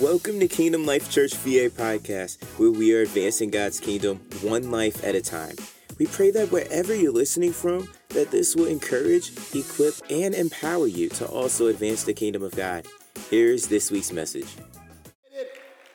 [0.00, 5.04] Welcome to Kingdom Life Church VA podcast, where we are advancing God's kingdom one life
[5.04, 5.54] at a time.
[6.00, 11.10] We pray that wherever you're listening from, that this will encourage, equip, and empower you
[11.10, 12.86] to also advance the kingdom of God.
[13.30, 14.48] Here's this week's message.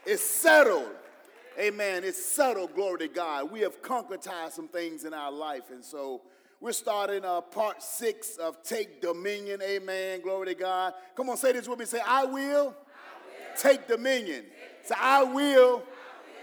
[0.05, 0.87] It's settled.
[1.59, 2.05] Amen.
[2.05, 2.73] It's settled.
[2.75, 3.51] Glory to God.
[3.51, 5.71] We have concretized some things in our life.
[5.71, 6.21] And so
[6.61, 9.61] we're starting uh, part six of Take Dominion.
[9.61, 10.21] Amen.
[10.21, 10.93] Glory to God.
[11.15, 11.85] Come on, say this with me.
[11.85, 12.73] Say, I will
[13.59, 14.45] take dominion.
[14.83, 15.83] So I will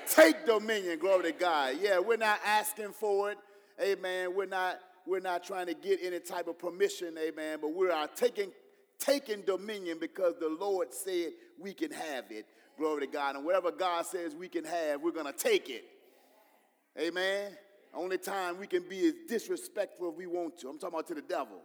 [0.09, 0.98] take dominion.
[0.98, 1.77] Glory to God.
[1.80, 3.39] Yeah, we're not asking for it.
[3.80, 4.34] Amen.
[4.34, 7.16] We're not we're not trying to get any type of permission.
[7.19, 7.59] Amen.
[7.61, 8.51] But we are taking
[8.98, 12.47] taking dominion because the Lord said we can have it.
[12.79, 13.37] Glory to God.
[13.37, 15.84] And whatever God says we can have, we're to take it.
[16.98, 17.53] Amen.
[17.95, 20.69] Only time we can be as disrespectful if we want to.
[20.69, 21.62] I'm talking about to the devil,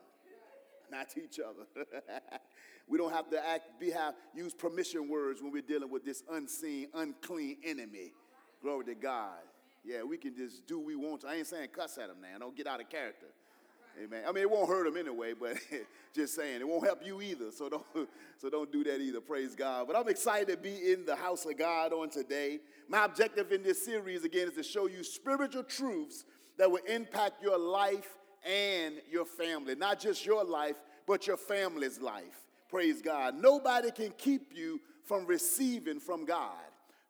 [0.90, 1.86] not to each other.
[2.92, 6.24] We don't have to act, be, have, use permission words when we're dealing with this
[6.30, 8.12] unseen, unclean enemy.
[8.62, 9.40] Glory to God.
[9.86, 11.30] Yeah, we can just do we want to.
[11.30, 12.38] I ain't saying cuss at him now.
[12.38, 13.28] Don't get out of character.
[13.98, 14.24] Amen.
[14.28, 15.56] I mean, it won't hurt him anyway, but
[16.14, 17.50] just saying, it won't help you either.
[17.52, 17.86] So don't,
[18.38, 19.22] so don't do that either.
[19.22, 19.88] Praise God.
[19.88, 22.60] But I'm excited to be in the house of God on today.
[22.90, 26.26] My objective in this series, again, is to show you spiritual truths
[26.58, 29.76] that will impact your life and your family.
[29.76, 30.76] Not just your life,
[31.08, 32.51] but your family's life.
[32.72, 33.36] Praise God.
[33.36, 36.56] Nobody can keep you from receiving from God.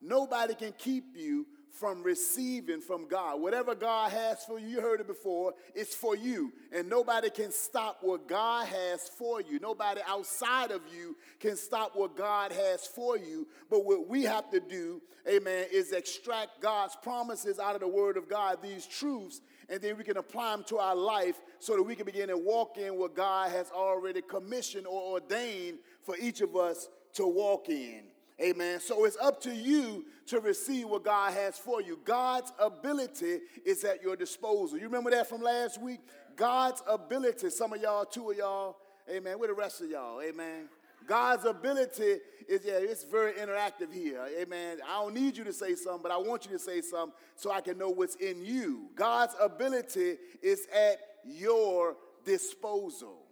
[0.02, 3.40] Nobody can keep you from receiving from God.
[3.40, 6.52] Whatever God has for you, you heard it before, it's for you.
[6.76, 9.60] And nobody can stop what God has for you.
[9.60, 13.48] Nobody outside of you can stop what God has for you.
[13.70, 18.18] But what we have to do, amen, is extract God's promises out of the Word
[18.18, 21.84] of God, these truths, and then we can apply them to our life so that
[21.84, 26.42] we can begin to walk in what God has already commissioned or ordained for each
[26.42, 28.04] of us to walk in.
[28.42, 28.82] Amen.
[28.82, 32.00] So it's up to you to receive what God has for you.
[32.04, 34.78] God's ability is at your disposal.
[34.78, 36.02] You remember that from last week?
[36.36, 38.78] God's ability, some of y'all, two of y'all,
[39.10, 39.40] amen.
[39.40, 40.22] Where the rest of y'all?
[40.22, 40.68] Amen.
[41.08, 42.18] God's ability
[42.48, 44.26] is, yeah, it's very interactive here.
[44.40, 44.80] Amen.
[44.88, 47.52] I don't need you to say something, but I want you to say something so
[47.52, 48.90] I can know what's in you.
[48.96, 51.96] God's ability is at your
[52.26, 53.26] disposal.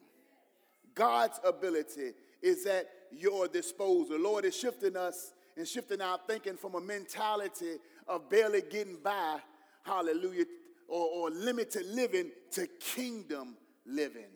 [0.96, 4.20] God's ability is at your disposal.
[4.20, 9.38] Lord is shifting us and shifting our thinking from a mentality of barely getting by,
[9.84, 10.46] hallelujah,
[10.88, 13.56] or, or limited living to kingdom
[13.86, 14.32] living.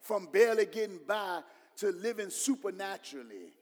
[0.00, 1.40] From barely getting by
[1.78, 3.52] to living supernaturally,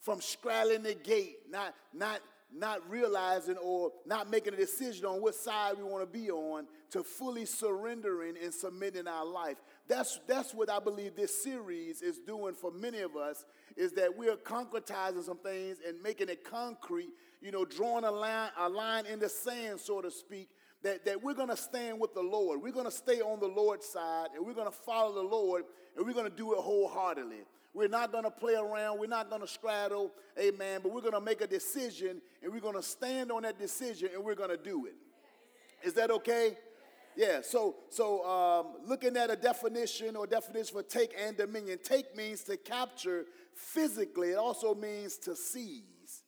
[0.00, 2.20] from straddling the gate, not, not,
[2.54, 6.66] not realizing or not making a decision on what side we want to be on,
[6.90, 9.56] to fully surrendering and submitting our life.
[9.88, 13.44] That's, that's what I believe this series is doing for many of us,
[13.76, 17.10] is that we're concretizing some things and making it concrete,
[17.42, 20.48] you know, drawing a line, a line in the sand, so to speak,
[20.82, 22.62] that, that we're going to stand with the Lord.
[22.62, 25.64] We're going to stay on the Lord's side, and we're going to follow the Lord,
[25.96, 27.44] and we're going to do it wholeheartedly.
[27.74, 29.00] We're not going to play around.
[29.00, 30.12] We're not going to straddle.
[30.38, 30.80] Amen.
[30.82, 34.10] But we're going to make a decision and we're going to stand on that decision
[34.14, 34.94] and we're going to do it.
[35.82, 36.56] Is that okay?
[37.16, 41.78] Yeah, so so um, looking at a definition or definition for take and dominion.
[41.82, 44.30] Take means to capture physically.
[44.30, 46.24] It also means to seize.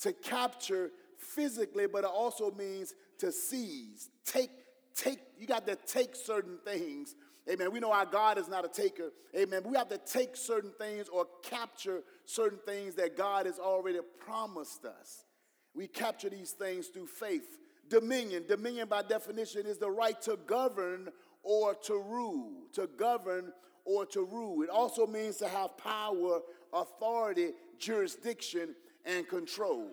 [0.00, 4.10] To capture physically, but it also means to seize.
[4.24, 4.50] Take,
[4.94, 7.16] take, you got to take certain things
[7.50, 7.72] Amen.
[7.72, 9.10] We know our God is not a taker.
[9.34, 9.60] Amen.
[9.62, 14.00] But we have to take certain things or capture certain things that God has already
[14.24, 15.24] promised us.
[15.74, 17.58] We capture these things through faith.
[17.88, 18.44] Dominion.
[18.48, 21.08] Dominion, by definition, is the right to govern
[21.42, 22.52] or to rule.
[22.74, 23.52] To govern
[23.84, 24.62] or to rule.
[24.62, 26.40] It also means to have power,
[26.72, 28.74] authority, jurisdiction,
[29.06, 29.86] and control.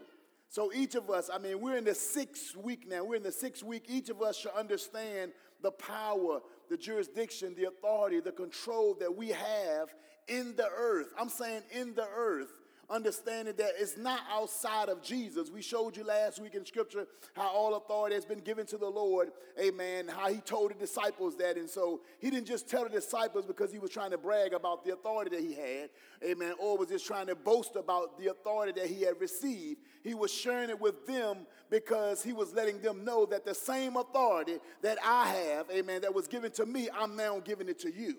[0.49, 3.03] So each of us, I mean, we're in the sixth week now.
[3.03, 3.85] We're in the sixth week.
[3.87, 5.31] Each of us should understand
[5.65, 9.95] the power, the jurisdiction, the authority, the control that we have
[10.27, 11.07] in the earth.
[11.17, 12.51] I'm saying in the earth
[12.89, 15.49] understanding that it's not outside of Jesus.
[15.49, 18.89] We showed you last week in scripture how all authority has been given to the
[18.89, 19.31] Lord.
[19.59, 20.07] Amen.
[20.07, 21.57] How he told the disciples that.
[21.57, 24.85] And so he didn't just tell the disciples because he was trying to brag about
[24.85, 25.89] the authority that he had.
[26.23, 26.53] Amen.
[26.59, 29.79] Or was just trying to boast about the authority that he had received.
[30.03, 33.97] He was sharing it with them because he was letting them know that the same
[33.97, 37.91] authority that I have, amen, that was given to me, I'm now giving it to
[37.91, 38.15] you.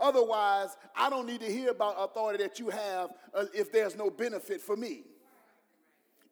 [0.00, 4.10] Otherwise, I don't need to hear about authority that you have uh, if there's no
[4.10, 5.02] benefit for me.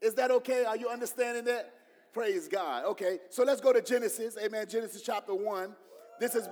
[0.01, 0.65] Is that okay?
[0.65, 1.73] Are you understanding that?
[2.13, 2.85] Praise God.
[2.87, 4.37] Okay, so let's go to Genesis.
[4.43, 4.67] Amen.
[4.69, 5.75] Genesis chapter 1.
[6.21, 6.49] This has,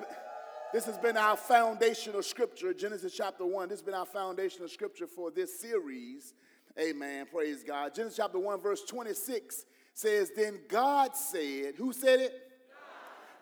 [0.73, 2.75] this has been our foundational scripture.
[2.75, 3.69] Genesis chapter 1.
[3.69, 6.35] This has been our foundational scripture for this series.
[6.79, 7.27] Amen.
[7.33, 7.95] Praise God.
[7.95, 9.65] Genesis chapter 1, verse 26
[9.95, 12.33] says, Then God said, Who said it?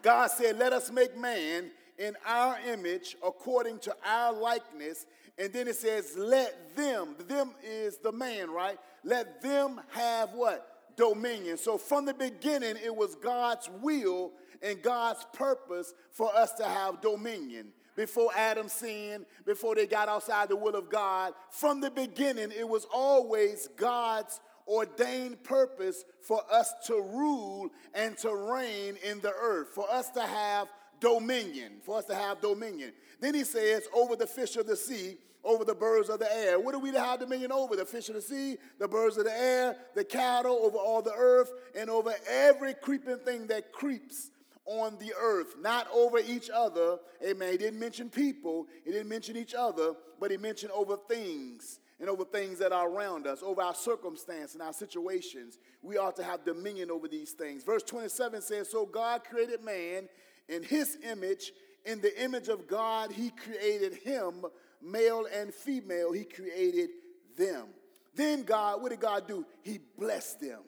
[0.02, 1.70] God, God said, Let us make man
[2.02, 5.06] in our image according to our likeness.
[5.38, 8.78] And then it says, Let them, them is the man, right?
[9.04, 10.68] Let them have what?
[10.96, 11.56] Dominion.
[11.56, 14.32] So from the beginning, it was God's will
[14.62, 20.48] and God's purpose for us to have dominion before Adam sinned, before they got outside
[20.48, 21.34] the will of God.
[21.50, 28.34] From the beginning, it was always God's ordained purpose for us to rule and to
[28.34, 30.68] reign in the earth, for us to have
[31.02, 32.92] dominion, for us to have dominion.
[33.20, 36.58] Then he says, over the fish of the sea, over the birds of the air.
[36.60, 37.74] What are we to have dominion over?
[37.74, 41.12] The fish of the sea, the birds of the air, the cattle, over all the
[41.12, 44.30] earth, and over every creeping thing that creeps
[44.64, 46.98] on the earth, not over each other.
[47.26, 47.50] Amen.
[47.50, 52.08] He didn't mention people, he didn't mention each other, but he mentioned over things and
[52.08, 55.58] over things that are around us, over our circumstance and our situations.
[55.82, 57.64] We ought to have dominion over these things.
[57.64, 60.08] Verse 27 says, So God created man
[60.48, 61.52] in his image.
[61.84, 64.44] In the image of God, he created him,
[64.80, 66.90] male and female, he created
[67.36, 67.66] them.
[68.14, 69.44] Then God, what did God do?
[69.62, 70.60] He blessed them.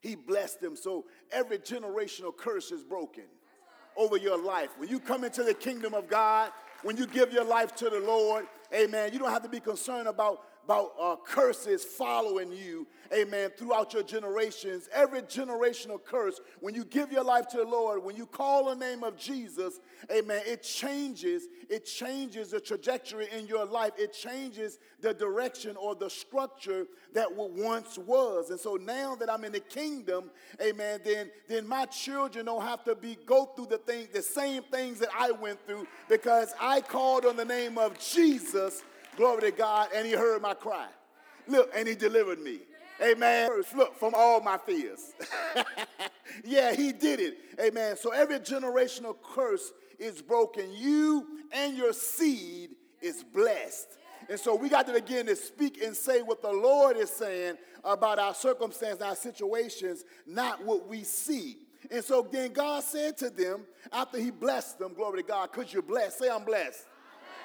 [0.00, 0.76] He blessed them.
[0.76, 3.24] So every generational curse is broken
[3.96, 4.70] over your life.
[4.76, 6.50] When you come into the kingdom of God,
[6.82, 10.08] when you give your life to the Lord, amen, you don't have to be concerned
[10.08, 14.88] about about uh, curses following you, amen, throughout your generations.
[14.92, 18.76] Every generational curse, when you give your life to the Lord, when you call the
[18.76, 19.80] name of Jesus,
[20.10, 23.92] amen, it changes, it changes the trajectory in your life.
[23.98, 28.50] It changes the direction or the structure that once was.
[28.50, 30.30] And so now that I'm in the kingdom,
[30.60, 34.62] amen, then, then my children don't have to be go through the thing, the same
[34.64, 38.82] things that I went through because I called on the name of Jesus
[39.16, 39.88] Glory to God.
[39.94, 40.88] And he heard my cry.
[41.46, 42.60] Look, and he delivered me.
[43.02, 43.50] Amen.
[43.74, 45.12] Look, from all my fears.
[46.44, 47.38] yeah, he did it.
[47.60, 47.96] Amen.
[47.96, 50.72] So every generational curse is broken.
[50.72, 52.70] You and your seed
[53.00, 53.98] is blessed.
[54.28, 57.56] And so we got to begin to speak and say what the Lord is saying
[57.84, 61.56] about our circumstance, our situations, not what we see.
[61.90, 63.62] And so then God said to them,
[63.92, 66.20] after he blessed them, glory to God, because you're blessed.
[66.20, 66.86] Say, I'm blessed.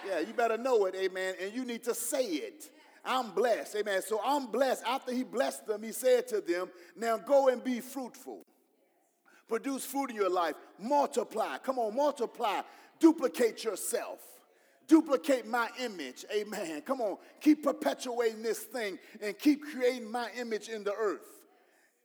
[0.05, 1.35] Yeah, you better know it, amen.
[1.41, 2.69] And you need to say it.
[3.05, 4.01] I'm blessed, amen.
[4.05, 4.83] So I'm blessed.
[4.85, 8.45] After he blessed them, he said to them, Now go and be fruitful.
[9.47, 10.55] Produce fruit in your life.
[10.77, 11.57] Multiply.
[11.59, 12.61] Come on, multiply.
[12.99, 14.19] Duplicate yourself.
[14.87, 16.25] Duplicate my image.
[16.33, 16.81] Amen.
[16.81, 21.41] Come on, keep perpetuating this thing and keep creating my image in the earth.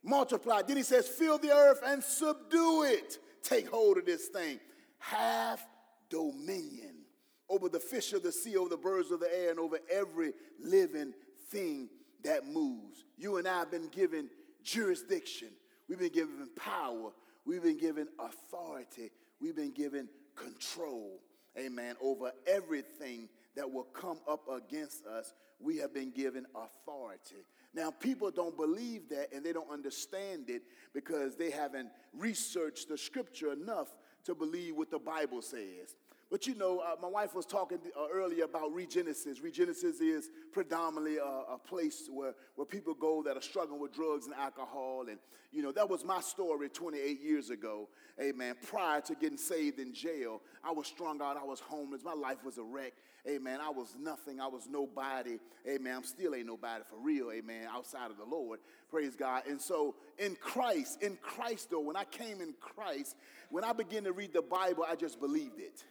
[0.05, 0.63] Multiply.
[0.63, 3.19] Then he says, Fill the earth and subdue it.
[3.43, 4.59] Take hold of this thing.
[4.99, 5.65] Have
[6.09, 7.02] dominion
[7.49, 10.33] over the fish of the sea, over the birds of the air, and over every
[10.61, 11.13] living
[11.49, 11.89] thing
[12.25, 13.05] that moves.
[13.17, 14.29] You and I have been given
[14.63, 15.49] jurisdiction.
[15.89, 17.11] We've been given power.
[17.45, 19.11] We've been given authority.
[19.41, 21.21] We've been given control,
[21.59, 25.35] amen, over everything that will come up against us.
[25.61, 27.45] We have been given authority.
[27.75, 30.63] Now, people don't believe that and they don't understand it
[30.93, 33.89] because they haven't researched the scripture enough
[34.25, 35.97] to believe what the Bible says.
[36.33, 39.43] But you know, uh, my wife was talking uh, earlier about Regenesis.
[39.43, 44.25] Regenesis is predominantly a, a, place where, where people go that are struggling with drugs
[44.25, 45.05] and alcohol.
[45.11, 45.19] And,
[45.53, 47.91] you know, that was my story 28 years ago.
[48.19, 48.55] Amen.
[48.67, 51.37] Prior to getting saved in jail, I was strung out.
[51.37, 52.03] I was homeless.
[52.03, 52.95] My life was a wreck.
[53.29, 53.61] Amen.
[53.63, 54.41] I was nothing.
[54.41, 55.39] I was nobody.
[55.69, 55.97] Amen.
[55.97, 57.31] I'm still ain't nobody for real.
[57.31, 57.67] Amen.
[57.71, 58.61] Outside of the Lord.
[58.91, 59.43] Praise God.
[59.47, 63.17] And so in Christ, in Christ, though, when I came in Christ,
[63.51, 65.85] when I began to read the Bible, I just believed it.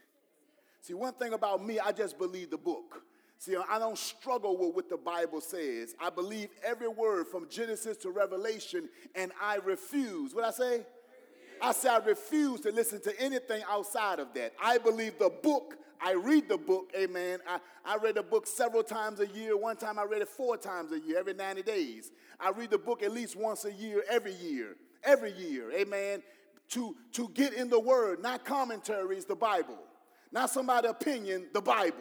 [0.82, 3.04] See, one thing about me, I just believe the book.
[3.38, 5.96] See, I don't struggle with what the Bible says.
[6.00, 10.34] I believe every word from Genesis to Revelation, and I refuse.
[10.34, 10.86] What I say?
[11.62, 14.54] I say I refuse to listen to anything outside of that.
[14.62, 15.78] I believe the book.
[16.04, 17.40] I read the book, amen.
[17.48, 19.56] I, I read the book several times a year.
[19.56, 22.12] One time I read it four times a year, every 90 days.
[22.40, 24.78] I read the book at least once a year, every year.
[25.04, 26.24] Every year, amen.
[26.70, 29.78] To, to get in the word, not commentaries, the Bible
[30.32, 31.98] not somebody's opinion, the Bible.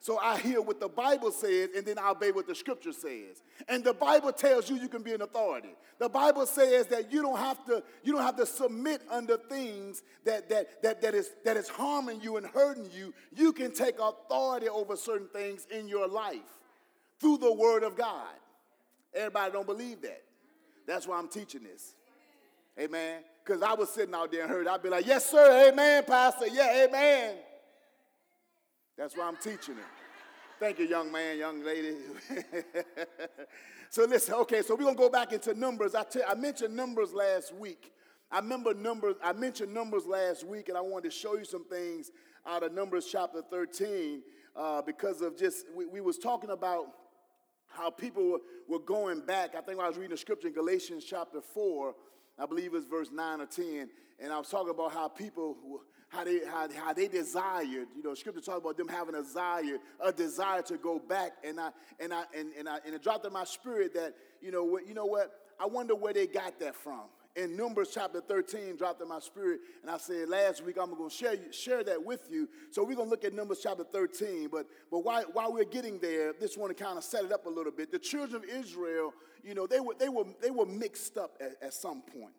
[0.00, 3.42] So I hear what the Bible says and then I obey what the scripture says.
[3.68, 5.74] And the Bible tells you you can be an authority.
[5.98, 10.02] The Bible says that you don't have to, you don't have to submit under things
[10.24, 13.14] that, that, that, that, is, that is harming you and hurting you.
[13.34, 16.60] You can take authority over certain things in your life
[17.18, 18.28] through the word of God.
[19.14, 20.22] Everybody don't believe that.
[20.86, 21.94] That's why I'm teaching this.
[22.78, 23.22] Amen.
[23.44, 26.46] Because I was sitting out there and heard, I'd be like, yes, sir, amen, Pastor.
[26.46, 27.36] Yeah, amen.
[28.96, 29.84] That's why I'm teaching it.
[30.58, 31.96] Thank you, young man, young lady.
[33.90, 35.94] so listen, okay, so we're gonna go back into numbers.
[35.94, 37.92] I, I mentioned numbers last week.
[38.30, 41.64] I remember numbers, I mentioned numbers last week, and I wanted to show you some
[41.64, 42.10] things
[42.46, 44.22] out of Numbers chapter 13
[44.56, 46.86] uh, because of just we, we was talking about
[47.68, 49.54] how people were, were going back.
[49.54, 51.94] I think I was reading the scripture in Galatians chapter 4,
[52.38, 55.56] I believe it's verse 9 or 10, and I was talking about how people
[56.08, 59.78] how they, how, how they desired, you know, scripture talks about them having a desire,
[60.04, 61.32] a desire to go back.
[61.44, 64.50] And I, and I, and, and I, and it dropped in my spirit that, you
[64.50, 67.02] know what, you know what, I wonder where they got that from.
[67.34, 71.10] In Numbers chapter 13, dropped in my spirit, and I said last week I'm to
[71.14, 72.48] share, share that with you.
[72.70, 74.48] So we're to look at Numbers chapter 13.
[74.50, 77.44] But, but while, while we're getting there, this want to kind of set it up
[77.44, 77.92] a little bit.
[77.92, 79.12] The children of Israel,
[79.44, 82.32] you know, they were, they were, they were mixed up at, at some point.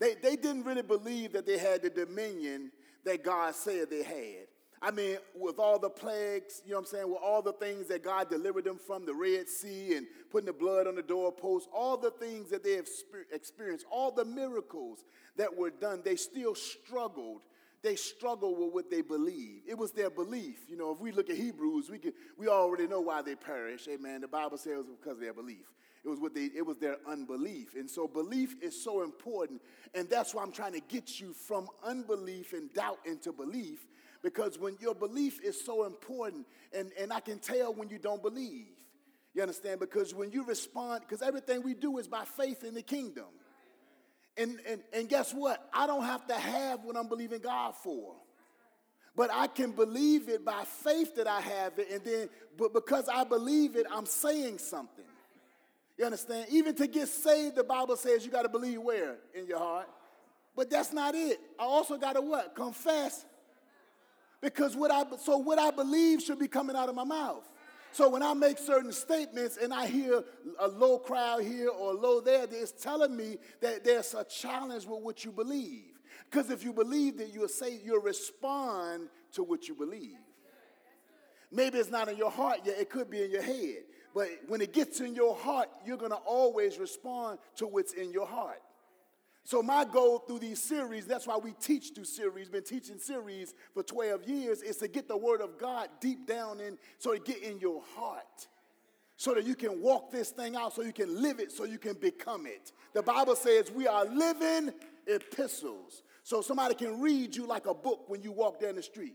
[0.00, 2.72] They, they didn't really believe that they had the dominion
[3.04, 4.46] that God said they had.
[4.82, 7.86] I mean, with all the plagues, you know what I'm saying, with all the things
[7.88, 11.68] that God delivered them from the Red Sea and putting the blood on the doorpost,
[11.72, 12.88] all the things that they have
[13.30, 15.04] experienced, all the miracles
[15.36, 17.42] that were done, they still struggled.
[17.82, 19.68] They struggled with what they believed.
[19.68, 20.60] It was their belief.
[20.66, 23.88] You know, if we look at Hebrews, we, can, we already know why they perished.
[23.88, 24.22] Amen.
[24.22, 25.66] The Bible says because of their belief.
[26.04, 27.74] It was what they, it was their unbelief.
[27.74, 29.60] And so belief is so important.
[29.94, 33.86] And that's why I'm trying to get you from unbelief and doubt into belief.
[34.22, 38.22] Because when your belief is so important, and, and I can tell when you don't
[38.22, 38.68] believe.
[39.34, 39.78] You understand?
[39.78, 43.26] Because when you respond, because everything we do is by faith in the kingdom.
[44.36, 45.68] And, and, and guess what?
[45.72, 48.14] I don't have to have what I'm believing God for.
[49.16, 53.08] But I can believe it by faith that I have it, and then, but because
[53.08, 55.04] I believe it, I'm saying something.
[56.00, 56.46] You understand?
[56.50, 59.18] Even to get saved, the Bible says you got to believe where?
[59.34, 59.86] In your heart.
[60.56, 61.38] But that's not it.
[61.58, 62.54] I also got to what?
[62.54, 63.26] Confess.
[64.40, 67.46] Because what I so what I believe should be coming out of my mouth.
[67.92, 70.24] So when I make certain statements and I hear
[70.58, 75.02] a low crowd here or low there, it's telling me that there's a challenge with
[75.02, 75.98] what you believe.
[76.30, 80.16] Because if you believe that you'll say you'll respond to what you believe.
[81.52, 83.82] Maybe it's not in your heart yet, it could be in your head.
[84.14, 88.12] But when it gets in your heart, you're going to always respond to what's in
[88.12, 88.60] your heart.
[89.44, 93.54] So my goal through these series, that's why we teach through series, been teaching series
[93.72, 97.24] for 12 years, is to get the word of God deep down in, so it
[97.24, 98.48] get in your heart.
[99.16, 101.78] So that you can walk this thing out, so you can live it, so you
[101.78, 102.72] can become it.
[102.94, 104.72] The Bible says we are living
[105.06, 106.02] epistles.
[106.22, 109.14] So somebody can read you like a book when you walk down the street.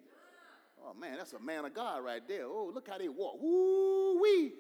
[0.84, 2.46] Oh man, that's a man of God right there.
[2.46, 3.42] Oh, look how they walk.
[3.42, 4.54] Woo wee.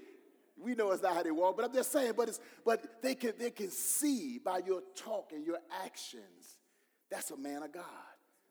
[0.58, 3.16] We know it's not how they walk, but I'm just saying, but, it's, but they,
[3.16, 6.58] can, they can see by your talk and your actions.
[7.12, 7.84] That's a man of God.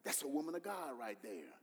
[0.05, 1.55] That's a woman of God right there.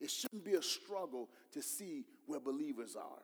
[0.00, 3.22] It shouldn't be a struggle to see where believers are.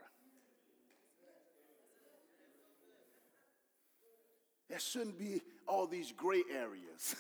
[4.70, 7.16] There shouldn't be all these gray areas.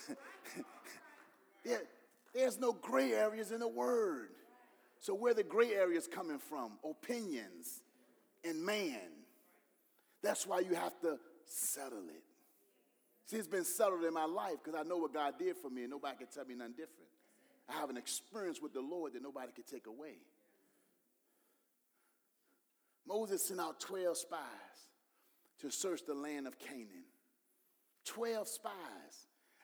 [1.64, 1.82] there,
[2.32, 4.28] there's no gray areas in the Word.
[5.00, 6.72] So, where the gray areas coming from?
[6.88, 7.82] Opinions,
[8.44, 9.00] in man.
[10.22, 12.22] That's why you have to settle it.
[13.26, 15.82] See, it's been settled in my life because I know what God did for me
[15.82, 17.08] and nobody can tell me nothing different.
[17.68, 20.16] I have an experience with the Lord that nobody can take away.
[23.06, 24.40] Moses sent out 12 spies
[25.60, 27.04] to search the land of Canaan.
[28.06, 28.72] 12 spies.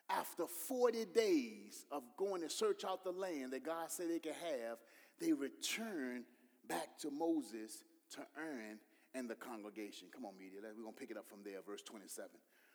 [0.08, 4.36] After 40 days of going to search out the land that God said they could
[4.40, 4.78] have,
[5.20, 6.24] they returned
[6.68, 7.82] back to Moses
[8.14, 8.78] to Aaron
[9.14, 10.08] and the congregation.
[10.12, 10.60] Come on, media.
[10.62, 12.30] We're going to pick it up from there, verse 27.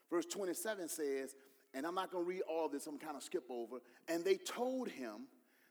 [0.09, 1.35] Verse 27 says,
[1.73, 3.77] and I'm not going to read all this, I'm kind of skip over.
[4.07, 5.27] And they told him,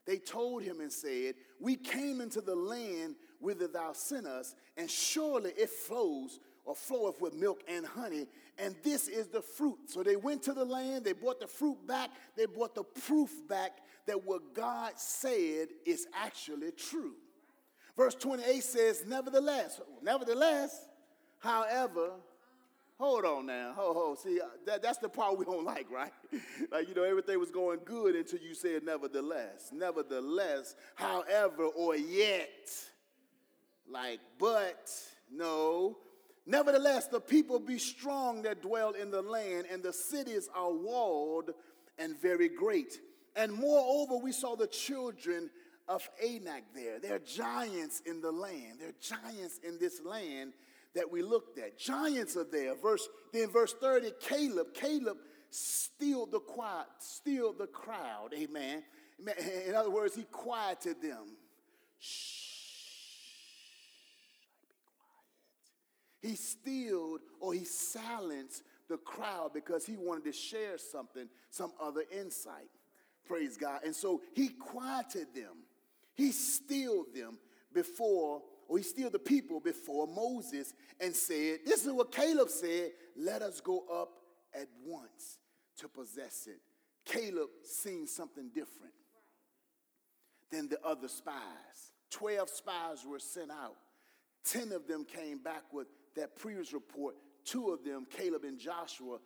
[0.07, 4.91] they told him and said, We came into the land whither thou sent us, and
[4.91, 8.27] surely it flows or floweth with milk and honey,
[8.59, 9.79] and this is the fruit.
[9.87, 13.31] So they went to the land, they brought the fruit back, they brought the proof
[13.49, 17.15] back that what God said is actually true.
[18.01, 20.89] Verse 28 says, Nevertheless, nevertheless,
[21.39, 22.13] however,
[22.99, 24.15] hold on now, ho ho.
[24.15, 26.11] See, uh, that, that's the part we don't like, right?
[26.73, 29.69] like, you know, everything was going good until you said nevertheless.
[29.71, 32.71] Nevertheless, however, or yet.
[33.87, 34.91] Like, but,
[35.31, 35.99] no.
[36.47, 41.51] Nevertheless, the people be strong that dwell in the land, and the cities are walled
[41.99, 42.99] and very great.
[43.37, 45.51] And moreover, we saw the children
[45.91, 47.01] of Anak there.
[47.01, 48.79] There are giants in the land.
[48.79, 50.53] There are giants in this land
[50.95, 51.77] that we looked at.
[51.77, 52.77] Giants are there.
[52.77, 55.19] Verse, then verse 30, Caleb, Caleb
[55.51, 58.31] stilled the quiet, stilled the crowd.
[58.35, 58.85] Amen.
[59.67, 61.37] In other words, he quieted them.
[61.99, 62.47] Shh.
[66.23, 72.05] He stilled or he silenced the crowd because he wanted to share something, some other
[72.17, 72.69] insight.
[73.27, 73.81] Praise God.
[73.85, 75.65] And so he quieted them.
[76.21, 77.39] He stilled them
[77.73, 82.91] before, or he stilled the people before Moses and said, This is what Caleb said,
[83.17, 84.11] let us go up
[84.55, 85.39] at once
[85.79, 86.61] to possess it.
[87.07, 88.93] Caleb seen something different
[90.53, 91.95] than the other spies.
[92.11, 93.77] Twelve spies were sent out.
[94.45, 95.87] Ten of them came back with
[96.17, 97.15] that previous report.
[97.47, 99.21] Two of them, Caleb and Joshua,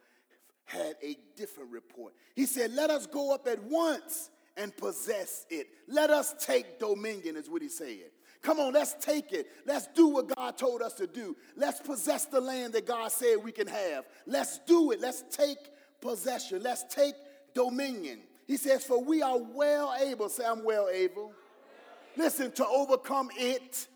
[0.65, 2.13] had a different report.
[2.37, 5.69] He said, Let us go up at once and possess it.
[5.89, 8.11] Let us take dominion, is what he said.
[8.43, 9.47] Come on, let's take it.
[9.65, 11.35] Let's do what God told us to do.
[11.57, 14.05] Let's possess the land that God said we can have.
[14.27, 15.01] Let's do it.
[15.01, 15.57] Let's take
[16.01, 16.63] possession.
[16.63, 17.15] Let's take
[17.55, 18.21] dominion.
[18.47, 21.33] He says, For we are well able, say, I'm well able.
[22.17, 23.89] Listen, to overcome it.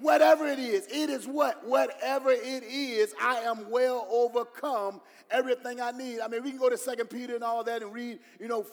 [0.00, 1.66] Whatever it is, it is what?
[1.66, 5.00] Whatever it is, I am well overcome
[5.30, 6.20] everything I need.
[6.20, 8.66] I mean, we can go to Second Peter and all that and read, you know,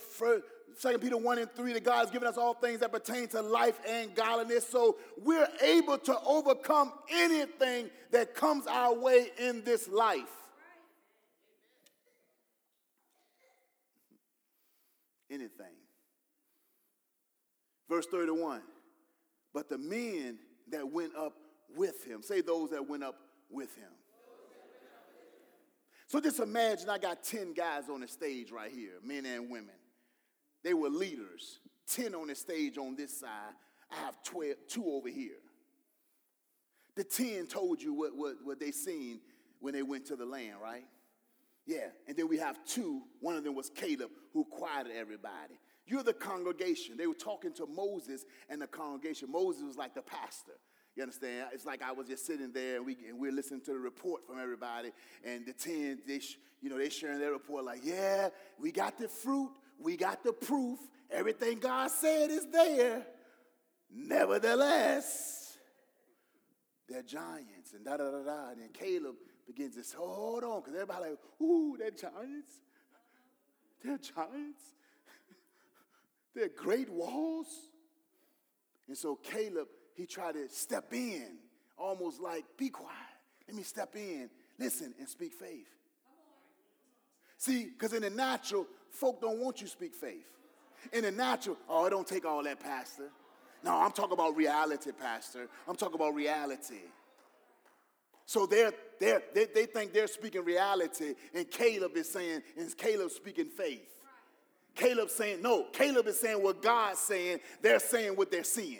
[0.78, 3.42] Second Peter 1 and 3, that God has given us all things that pertain to
[3.42, 4.68] life and godliness.
[4.68, 10.30] So we're able to overcome anything that comes our way in this life.
[15.36, 15.74] anything.
[17.90, 18.62] Verse 31
[19.54, 20.40] But the men
[20.72, 21.34] that went up
[21.76, 23.16] with him, say those that went up
[23.50, 23.92] with him.
[26.08, 29.76] So just imagine I got 10 guys on the stage right here, men and women.
[30.64, 33.54] They were leaders, 10 on the stage on this side.
[33.92, 35.38] I have 12, two over here.
[36.96, 39.20] The 10 told you what, what, what they seen
[39.60, 40.86] when they went to the land, right?
[41.66, 43.02] Yeah, and then we have two.
[43.20, 45.60] One of them was Caleb, who quieted everybody.
[45.88, 46.98] You're the congregation.
[46.98, 49.32] They were talking to Moses and the congregation.
[49.32, 50.54] Moses was like the pastor.
[50.96, 51.48] You understand?
[51.54, 54.26] It's like I was just sitting there and, we, and we're listening to the report
[54.26, 54.92] from everybody.
[55.24, 56.22] And the 10, they,
[56.62, 59.52] you know, they sharing their report like, yeah, we got the fruit.
[59.80, 60.80] We got the proof.
[61.12, 63.06] Everything God said is there.
[63.94, 65.58] Nevertheless,
[66.88, 68.50] they're giants and da da da da.
[68.52, 72.62] And then Caleb begins to say, hold on, because everybody like, ooh, they're giants.
[73.84, 74.62] They're giants.
[76.36, 77.48] They're great walls.
[78.88, 81.38] And so Caleb, he tried to step in,
[81.78, 82.92] almost like, be quiet.
[83.48, 85.68] Let me step in, listen, and speak faith.
[87.38, 90.26] See, because in the natural, folk don't want you speak faith.
[90.94, 93.10] In the natural, oh, it don't take all that, Pastor.
[93.64, 95.48] No, I'm talking about reality, Pastor.
[95.68, 96.82] I'm talking about reality.
[98.26, 103.12] So they're, they're, they, they think they're speaking reality, and Caleb is saying, and Caleb
[103.12, 103.95] speaking faith.
[104.76, 108.80] Caleb saying, no, Caleb is saying what God's saying, they're saying what they're seeing.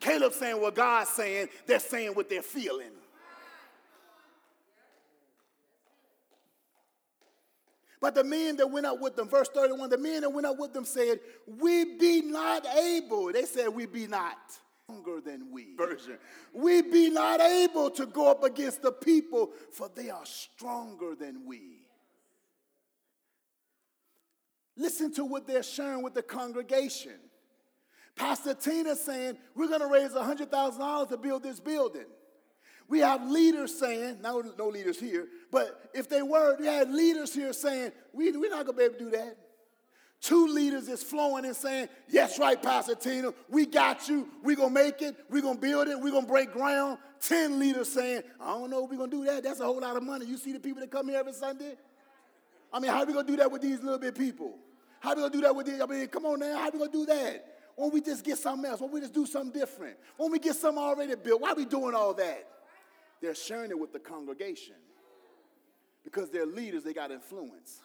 [0.00, 2.90] Caleb saying what God's saying, they're saying what they're feeling.
[8.00, 10.58] But the men that went up with them, verse 31, the men that went up
[10.58, 13.32] with them said, We be not able.
[13.32, 14.36] They said, We be not
[14.82, 15.76] stronger than we.
[15.76, 16.18] Version.
[16.52, 21.46] We be not able to go up against the people, for they are stronger than
[21.46, 21.82] we.
[24.76, 27.12] Listen to what they're sharing with the congregation.
[28.16, 32.06] Pastor Tina saying, We're going to raise $100,000 to build this building.
[32.88, 37.34] We have leaders saying, no, no leaders here, but if they were, they had leaders
[37.34, 39.36] here saying, we, We're not going to be able to do that.
[40.22, 44.28] Two leaders is flowing and saying, Yes, right, Pastor Tina, we got you.
[44.44, 45.16] We're going to make it.
[45.28, 45.98] We're going to build it.
[45.98, 46.98] We're going to break ground.
[47.20, 49.42] Ten leaders saying, I don't know if we're going to do that.
[49.42, 50.26] That's a whole lot of money.
[50.26, 51.74] You see the people that come here every Sunday?
[52.72, 54.58] I mean, how are we to do that with these little bit people?
[55.00, 55.80] How are we to do that with these?
[55.80, 56.56] I mean, come on now.
[56.56, 57.46] How are we to do that?
[57.76, 58.80] Don't we just get something else?
[58.80, 59.96] Don't we just do something different?
[60.18, 61.40] Don't we get something already built?
[61.40, 62.48] Why are we doing all that?
[63.20, 64.74] They're sharing it with the congregation
[66.04, 67.80] because they're leaders, they got influence.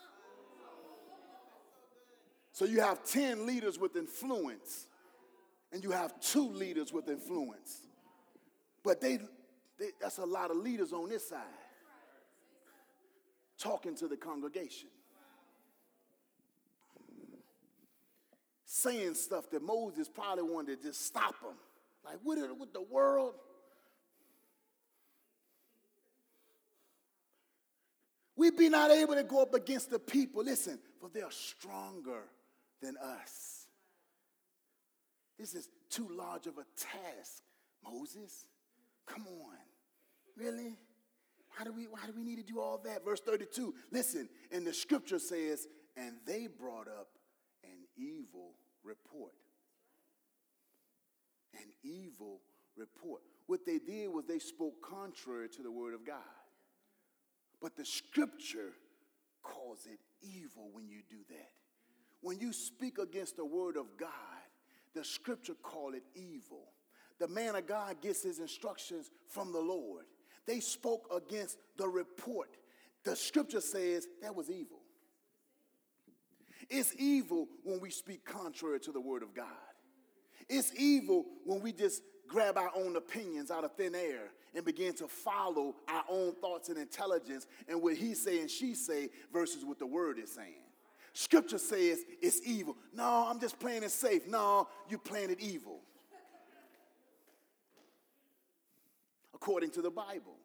[2.51, 4.87] So you have 10 leaders with influence,
[5.71, 7.81] and you have two leaders with influence.
[8.83, 9.19] But they,
[9.77, 11.43] they, that's a lot of leaders on this side
[13.59, 14.89] talking to the congregation.
[18.65, 21.55] Saying stuff that Moses probably wanted to just stop them.
[22.05, 23.33] Like, what, what the world?
[28.35, 30.43] We be not able to go up against the people.
[30.43, 32.21] Listen, for they are stronger
[32.81, 33.65] than us.
[35.39, 37.41] This is too large of a task,
[37.83, 38.45] Moses.
[39.07, 39.57] Come on.
[40.35, 40.77] Really?
[41.57, 43.03] Why do we why do we need to do all that?
[43.03, 43.73] Verse 32.
[43.91, 47.07] Listen, and the scripture says, and they brought up
[47.63, 48.51] an evil
[48.83, 49.33] report.
[51.55, 52.41] An evil
[52.75, 53.21] report.
[53.47, 56.17] what they did was they spoke contrary to the word of God.
[57.59, 58.73] But the scripture
[59.41, 61.49] calls it evil when you do that.
[62.21, 64.09] When you speak against the word of God,
[64.93, 66.73] the scripture call it evil.
[67.19, 70.05] The man of God gets his instructions from the Lord.
[70.47, 72.49] They spoke against the report.
[73.03, 74.79] The scripture says that was evil.
[76.69, 79.45] It's evil when we speak contrary to the word of God.
[80.49, 84.93] It's evil when we just grab our own opinions out of thin air and begin
[84.93, 89.63] to follow our own thoughts and intelligence and what he say and she say versus
[89.63, 90.63] what the word is saying.
[91.13, 92.75] Scripture says it's evil.
[92.93, 94.27] No, I'm just playing it safe.
[94.27, 95.81] No, you're playing it evil.
[99.37, 100.35] According to the Bible.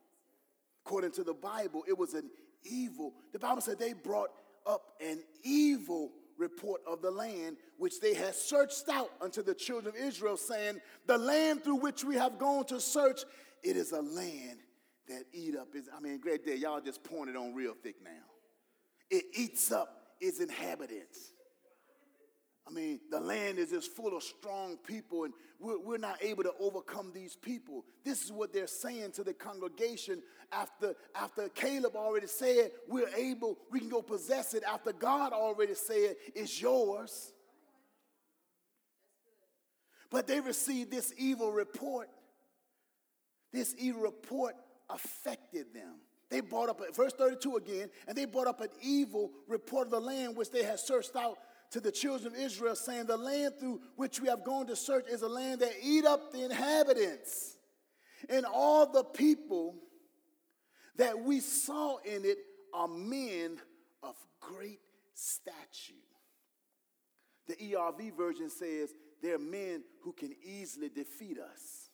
[0.84, 2.28] According to the Bible, it was an
[2.62, 3.14] evil.
[3.32, 4.30] The Bible said they brought
[4.66, 9.94] up an evil report of the land which they had searched out unto the children
[9.94, 13.22] of Israel, saying, The land through which we have gone to search,
[13.62, 14.58] it is a land
[15.08, 18.10] that eat up is, I mean, great day, y'all just pointed on real thick now.
[19.10, 19.88] It eats up
[20.20, 21.32] its inhabitants.
[22.66, 26.44] I mean, the land is just full of strong people, and we're, we're not able
[26.44, 27.84] to overcome these people.
[28.04, 30.22] This is what they're saying to the congregation
[30.52, 35.74] after, after Caleb already said, We're able, we can go possess it, after God already
[35.74, 37.32] said, It's yours.
[40.08, 42.10] But they received this evil report.
[43.52, 44.54] This evil report
[44.88, 45.96] affected them.
[46.30, 50.00] They brought up, verse 32 again, and they brought up an evil report of the
[50.00, 51.38] land which they had searched out
[51.72, 55.08] to the children of Israel, saying, The land through which we have gone to search
[55.08, 57.56] is a land that eat up the inhabitants.
[58.28, 59.76] And all the people
[60.96, 62.38] that we saw in it
[62.72, 63.58] are men
[64.02, 64.80] of great
[65.14, 65.94] stature.
[67.48, 68.90] The ERV version says
[69.22, 71.90] they're men who can easily defeat us.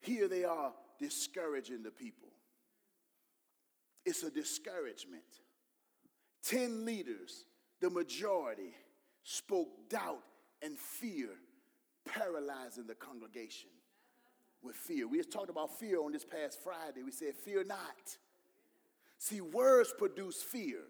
[0.00, 2.31] Here they are discouraging the people.
[4.04, 5.22] It's a discouragement.
[6.42, 7.44] Ten leaders,
[7.80, 8.74] the majority,
[9.22, 10.22] spoke doubt
[10.62, 11.28] and fear,
[12.04, 13.70] paralyzing the congregation
[14.62, 15.06] with fear.
[15.06, 17.02] We just talked about fear on this past Friday.
[17.04, 18.16] We said, Fear not.
[19.18, 20.80] See, words produce fear.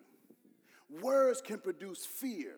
[1.03, 2.55] Words can produce fear.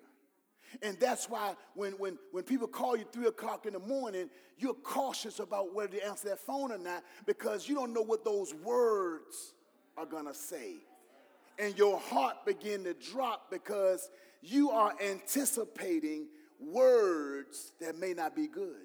[0.82, 4.74] And that's why when, when, when people call you three o'clock in the morning, you're
[4.74, 8.54] cautious about whether to answer that phone or not because you don't know what those
[8.54, 9.53] words
[9.96, 10.74] are going to say.
[11.58, 14.10] And your heart begin to drop because
[14.42, 16.26] you are anticipating
[16.60, 18.76] words that may not be good.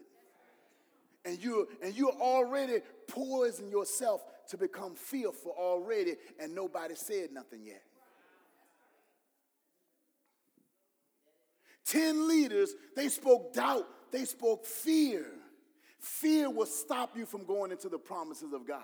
[1.26, 7.66] And you and you're already poisoning yourself to become fearful already, and nobody said nothing
[7.66, 7.84] yet.
[11.86, 15.26] Ten leaders, they spoke doubt, they spoke fear.
[16.00, 18.80] Fear will stop you from going into the promises of God.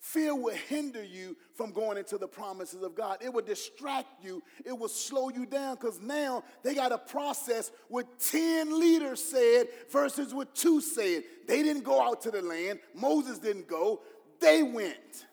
[0.00, 3.18] Fear will hinder you from going into the promises of God.
[3.20, 4.42] It will distract you.
[4.64, 9.66] It will slow you down because now they got a process what 10 leaders said
[9.90, 11.24] versus what two said.
[11.46, 14.00] They didn't go out to the land, Moses didn't go,
[14.40, 15.26] they went.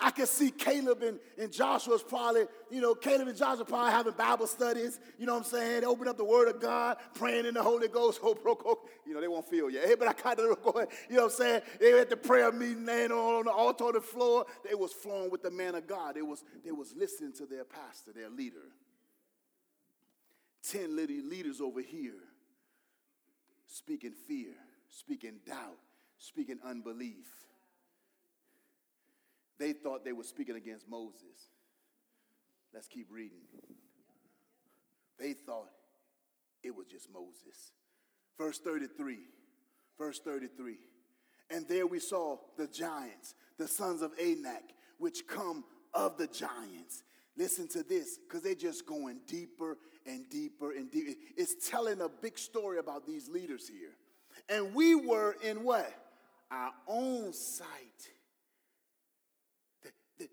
[0.00, 4.12] I can see Caleb and, and Joshua's probably, you know, Caleb and Joshua probably having
[4.12, 5.80] Bible studies, you know what I'm saying?
[5.80, 8.20] They open up the Word of God, praying in the Holy Ghost.
[8.22, 8.88] Hope.
[9.04, 9.86] You know, they won't feel yet.
[9.86, 11.62] Hey, but I kind of you know what I'm saying?
[11.80, 14.46] They were at the prayer meeting, laying on the altar on the floor.
[14.68, 16.14] They was flowing with the man of God.
[16.14, 18.56] They was, they was listening to their pastor, their leader.
[20.62, 22.20] Ten leaders over here
[23.66, 24.54] speaking fear,
[24.88, 25.78] speaking doubt,
[26.18, 27.47] speaking unbelief.
[29.58, 31.50] They thought they were speaking against Moses.
[32.72, 33.40] Let's keep reading.
[35.18, 35.70] They thought
[36.62, 37.72] it was just Moses.
[38.38, 39.18] Verse 33.
[39.98, 40.76] Verse 33.
[41.50, 44.62] And there we saw the giants, the sons of Anak,
[44.98, 47.02] which come of the giants.
[47.36, 51.12] Listen to this, because they're just going deeper and deeper and deeper.
[51.36, 53.96] It's telling a big story about these leaders here.
[54.48, 55.92] And we were in what?
[56.50, 58.08] Our own sight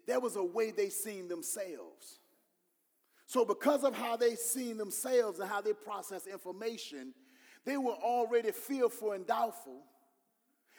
[0.08, 2.20] there was a way they seen themselves.
[3.28, 7.14] So, because of how they seen themselves and how they process information,
[7.66, 9.82] they were already fearful and doubtful.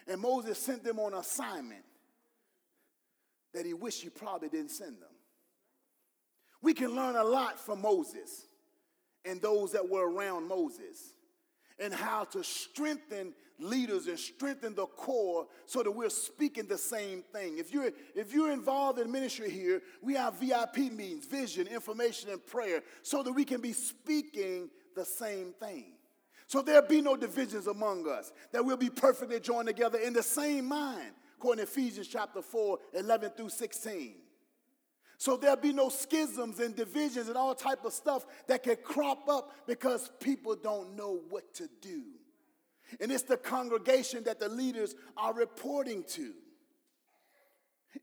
[0.07, 1.85] And Moses sent them on assignment
[3.53, 5.09] that he wished he probably didn't send them.
[6.63, 8.47] We can learn a lot from Moses
[9.25, 11.16] and those that were around Moses.
[11.79, 17.23] And how to strengthen leaders and strengthen the core so that we're speaking the same
[17.33, 17.59] thing.
[17.59, 22.45] If you're, if you're involved in ministry here, we have VIP meetings, vision, information, and
[22.45, 25.93] prayer so that we can be speaking the same thing.
[26.47, 30.23] So there'll be no divisions among us, that we'll be perfectly joined together in the
[30.23, 34.15] same mind, according to Ephesians chapter 4, 11 through 16.
[35.19, 39.29] So there'll be no schisms and divisions and all type of stuff that can crop
[39.29, 42.03] up because people don't know what to do.
[43.01, 46.33] And it's the congregation that the leaders are reporting to.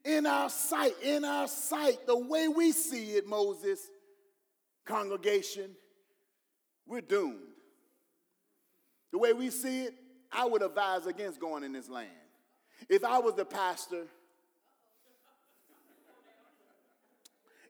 [0.04, 3.80] In our sight, in our sight, the way we see it, Moses,
[4.86, 5.72] congregation,
[6.88, 7.40] we're doomed.
[9.12, 9.94] The way we see it,
[10.32, 12.10] I would advise against going in this land.
[12.90, 14.08] If I was the pastor,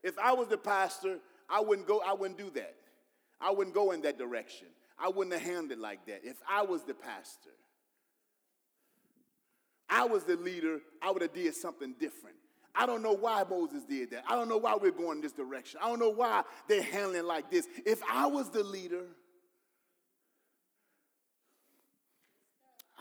[0.03, 2.75] if I was the pastor, I wouldn't go, I wouldn't do that.
[3.39, 4.67] I wouldn't go in that direction.
[4.97, 6.21] I wouldn't have handled it like that.
[6.23, 7.49] If I was the pastor,
[9.89, 12.35] I was the leader, I would have did something different.
[12.75, 14.23] I don't know why Moses did that.
[14.27, 15.79] I don't know why we're going this direction.
[15.83, 17.67] I don't know why they're handling like this.
[17.85, 19.05] If I was the leader,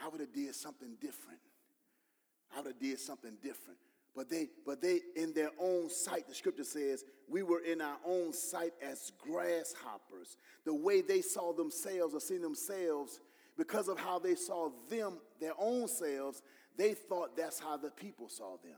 [0.03, 1.39] I would have did something different.
[2.55, 3.79] I would have did something different.
[4.15, 7.97] But they, but they, in their own sight, the scripture says, we were in our
[8.05, 10.37] own sight as grasshoppers.
[10.65, 13.21] The way they saw themselves or seen themselves,
[13.57, 16.43] because of how they saw them, their own selves,
[16.77, 18.77] they thought that's how the people saw them.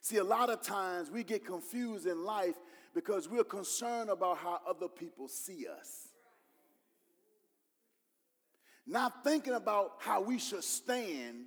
[0.00, 2.54] See, a lot of times we get confused in life
[2.94, 6.08] because we're concerned about how other people see us.
[8.86, 11.46] Not thinking about how we should stand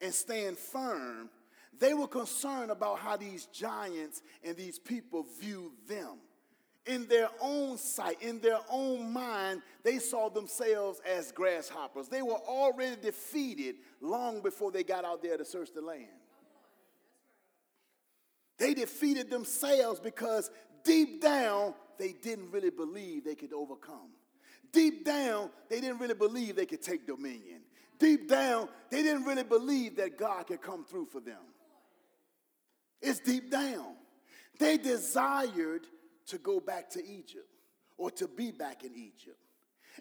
[0.00, 1.30] and stand firm,
[1.78, 6.18] they were concerned about how these giants and these people viewed them.
[6.86, 12.08] In their own sight, in their own mind, they saw themselves as grasshoppers.
[12.08, 16.06] They were already defeated long before they got out there to search the land.
[18.58, 20.50] They defeated themselves because
[20.82, 24.10] deep down, they didn't really believe they could overcome.
[24.72, 27.60] Deep down, they didn't really believe they could take dominion
[27.98, 31.38] deep down, they didn't really believe that God could come through for them.
[33.00, 33.94] It's deep down.
[34.58, 35.86] They desired
[36.26, 37.48] to go back to Egypt
[37.96, 39.38] or to be back in Egypt.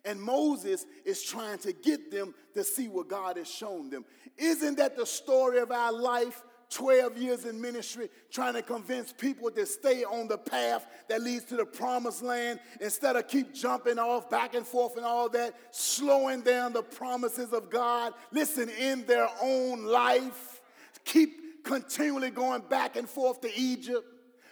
[0.05, 4.05] And Moses is trying to get them to see what God has shown them.
[4.37, 6.43] Isn't that the story of our life?
[6.69, 11.45] 12 years in ministry trying to convince people to stay on the path that leads
[11.45, 15.55] to the promised land instead of keep jumping off back and forth and all that,
[15.71, 18.13] slowing down the promises of God.
[18.31, 20.61] Listen, in their own life,
[21.05, 24.05] keep continually going back and forth to Egypt,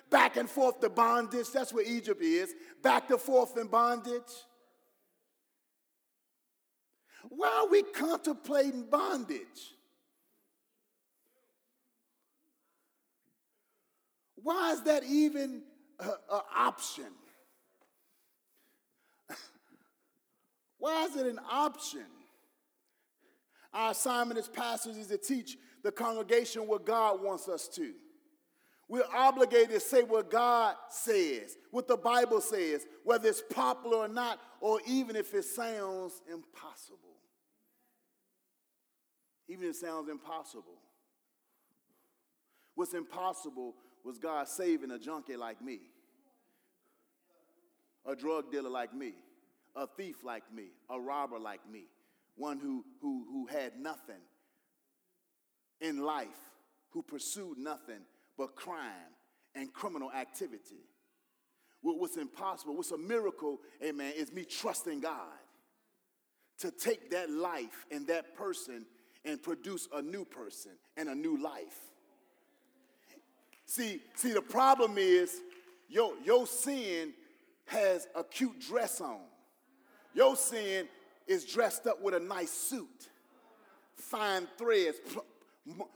[0.10, 1.52] back and forth to bondage.
[1.52, 4.22] That's where Egypt is, back and forth in bondage.
[7.30, 9.75] Why are we contemplating bondage?
[14.46, 15.64] Why is that even
[16.00, 17.08] an option?
[20.78, 22.06] Why is it an option?
[23.74, 27.94] Our assignment as pastors is to teach the congregation what God wants us to.
[28.88, 34.08] We're obligated to say what God says, what the Bible says, whether it's popular or
[34.08, 37.00] not, or even if it sounds impossible.
[39.48, 40.78] Even if it sounds impossible.
[42.76, 43.74] What's impossible
[44.06, 45.80] was God saving a junkie like me,
[48.06, 49.14] a drug dealer like me,
[49.76, 51.86] a thief like me, a robber like me,
[52.36, 54.22] one who, who, who had nothing
[55.82, 56.28] in life,
[56.92, 58.02] who pursued nothing
[58.38, 59.16] but crime
[59.56, 60.86] and criminal activity.
[61.82, 65.40] What's impossible, what's a miracle, amen, is me trusting God
[66.60, 68.86] to take that life and that person
[69.24, 71.92] and produce a new person and a new life.
[73.66, 75.42] See, see, the problem is
[75.90, 77.14] your, your sin
[77.66, 79.22] has a cute dress on.
[80.14, 80.88] Your sin
[81.28, 83.10] is dressed up with a nice suit,
[83.96, 84.98] fine threads,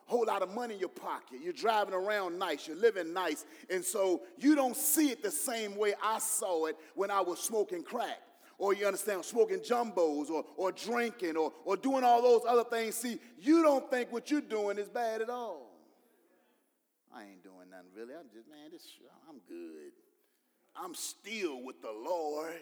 [0.06, 1.40] whole lot of money in your pocket.
[1.42, 3.46] You're driving around nice, you're living nice.
[3.70, 7.40] And so you don't see it the same way I saw it when I was
[7.40, 8.20] smoking crack.
[8.58, 12.96] Or you understand, smoking jumbos or, or drinking or, or doing all those other things.
[12.96, 15.69] See, you don't think what you're doing is bad at all.
[17.15, 18.13] I ain't doing nothing really.
[18.13, 18.86] I'm just, man, this,
[19.28, 19.91] I'm good.
[20.76, 22.62] I'm still with the Lord.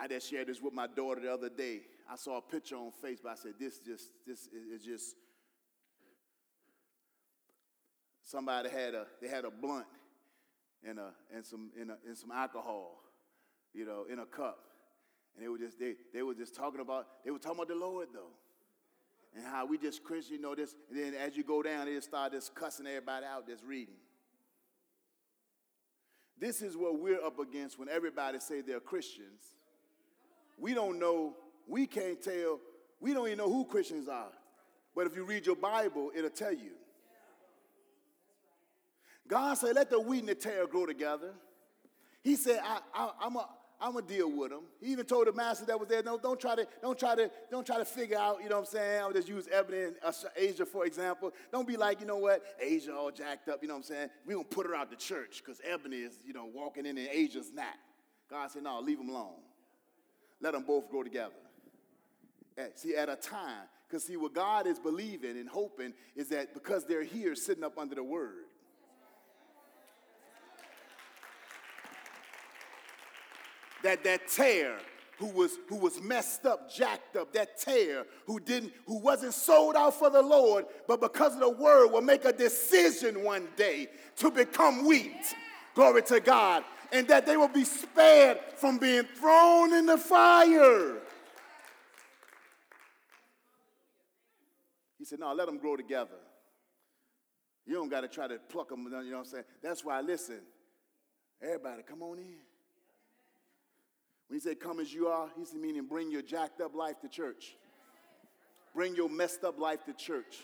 [0.00, 1.80] I just shared this with my daughter the other day.
[2.10, 3.30] I saw a picture on Facebook.
[3.30, 5.16] I said, this just, this is just,
[8.22, 9.86] somebody had a, they had a blunt
[10.86, 13.02] and, a, and, some, and, a, and some alcohol,
[13.74, 14.58] you know, in a cup.
[15.38, 17.76] And they were just they, they were just talking about they were talking about the
[17.76, 18.32] Lord though,
[19.34, 20.74] and how we just Christian, you know this.
[20.90, 23.94] And then as you go down, they just start just cussing everybody out that's reading.
[26.40, 29.42] This is what we're up against when everybody say they're Christians.
[30.56, 31.36] We don't know.
[31.66, 32.60] We can't tell.
[33.00, 34.32] We don't even know who Christians are.
[34.94, 36.72] But if you read your Bible, it'll tell you.
[39.26, 41.34] God said, "Let the wheat and the tare grow together."
[42.22, 43.48] He said, I, I, I'm a,
[43.80, 44.62] I'm gonna deal with them.
[44.80, 47.30] He even told the master that was there, no, don't try to, don't try to,
[47.50, 49.00] don't try to figure out, you know what I'm saying?
[49.02, 51.32] I'll just use Ebony and uh, Asia, for example.
[51.52, 54.10] Don't be like, you know what, Asia all jacked up, you know what I'm saying?
[54.26, 57.08] we gonna put her out the church because Ebony is, you know, walking in and
[57.08, 57.76] Asia's not.
[58.28, 59.40] God said, no, leave them alone.
[60.40, 61.34] Let them both grow together.
[62.74, 66.84] See, at a time, because see, what God is believing and hoping is that because
[66.84, 68.47] they're here sitting up under the word,
[73.82, 74.78] that that tare
[75.18, 79.76] who was who was messed up, jacked up, that tare who didn't who wasn't sold
[79.76, 83.88] out for the Lord, but because of the word will make a decision one day
[84.16, 85.34] to become wheat.
[85.74, 86.64] Glory to God.
[86.90, 90.96] And that they will be spared from being thrown in the fire.
[94.98, 96.16] He said, No, let them grow together.
[97.66, 99.44] You don't got to try to pluck them, you know what I'm saying?
[99.62, 100.40] That's why, listen,
[101.42, 102.47] everybody, come on in.
[104.28, 107.08] When he said, Come as you are, he's meaning bring your jacked up life to
[107.08, 107.56] church.
[108.74, 110.36] Bring your messed up life to church.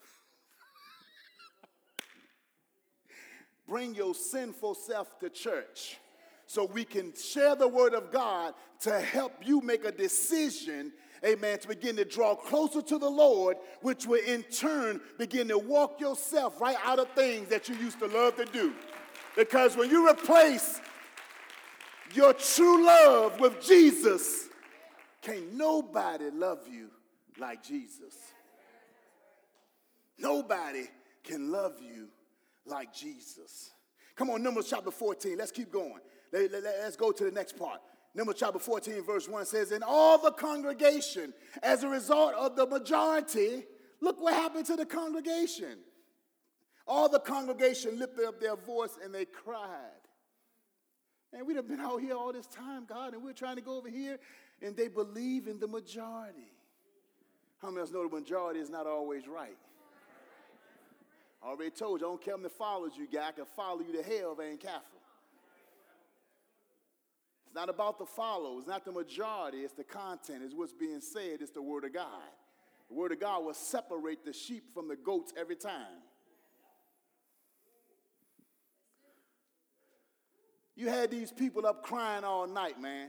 [3.68, 5.98] bring your sinful self to church
[6.46, 10.92] so we can share the word of God to help you make a decision,
[11.24, 15.58] amen, to begin to draw closer to the Lord, which will in turn begin to
[15.58, 18.74] walk yourself right out of things that you used to love to do.
[19.36, 20.80] Because when you replace
[22.14, 24.48] your true love with Jesus,
[25.20, 26.88] can't nobody love you
[27.38, 28.14] like Jesus.
[30.18, 30.86] Nobody
[31.22, 32.08] can love you
[32.64, 33.70] like Jesus.
[34.14, 35.36] Come on, Numbers chapter 14.
[35.36, 36.00] Let's keep going.
[36.32, 37.80] Let, let, go to the next part.
[38.14, 42.66] Numbers chapter 14, verse 1 says, And all the congregation, as a result of the
[42.66, 43.64] majority,
[44.00, 45.78] look what happened to the congregation.
[46.86, 50.02] All the congregation lifted up their voice and they cried.
[51.32, 53.76] And we'd have been out here all this time, God, and we're trying to go
[53.76, 54.18] over here,
[54.62, 56.52] and they believe in the majority.
[57.60, 59.56] How many of us know the majority is not always right?
[61.42, 63.28] I already told you, I don't care if follows you, guy.
[63.28, 65.00] I can follow you to hell if I ain't careful.
[67.46, 68.58] It's not about the follow.
[68.58, 69.58] It's not the majority.
[69.58, 70.42] It's the content.
[70.44, 71.38] It's what's being said.
[71.40, 72.06] It's the word of God.
[72.88, 76.02] The word of God will separate the sheep from the goats every time.
[80.76, 83.08] You had these people up crying all night, man.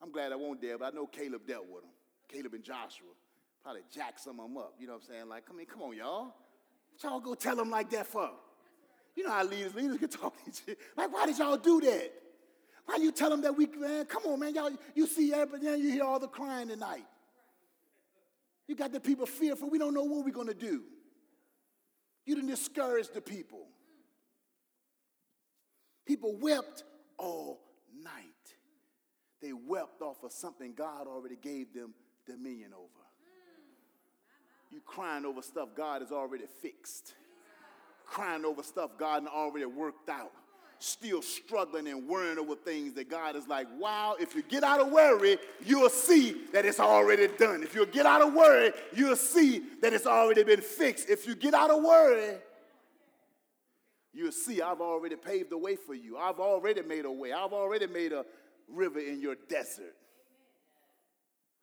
[0.00, 1.90] I'm glad I won't there, but I know Caleb dealt with them.
[2.28, 3.08] Caleb and Joshua.
[3.62, 4.74] Probably jack some of them up.
[4.78, 5.28] You know what I'm saying?
[5.28, 6.34] Like, come in, come on, y'all.
[6.92, 8.30] What y'all go tell them like that for?
[9.16, 10.34] You know how leaders, leaders can talk
[10.96, 12.12] Like, why did y'all do that?
[12.86, 15.90] Why you tell them that we, man, come on, man, y'all, you see everything, you
[15.90, 17.04] hear all the crying tonight.
[18.68, 19.68] You got the people fearful.
[19.68, 20.82] We don't know what we're going to do.
[22.24, 23.66] You didn't discourage the people.
[26.08, 26.84] People wept
[27.18, 27.60] all
[28.02, 28.24] night.
[29.42, 31.92] They wept off of something God already gave them
[32.26, 32.88] dominion over.
[34.72, 37.14] You crying over stuff God has already fixed.
[38.06, 40.32] Crying over stuff God already worked out.
[40.78, 44.80] Still struggling and worrying over things that God is like, wow, if you get out
[44.80, 47.62] of worry, you'll see that it's already done.
[47.62, 51.10] If you get out of worry, you'll see that it's already been fixed.
[51.10, 52.36] If you get out of worry,
[54.18, 56.16] you'll see I've already paved the way for you.
[56.16, 57.32] I've already made a way.
[57.32, 58.26] I've already made a
[58.66, 59.94] river in your desert.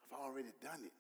[0.09, 0.93] I've already done it.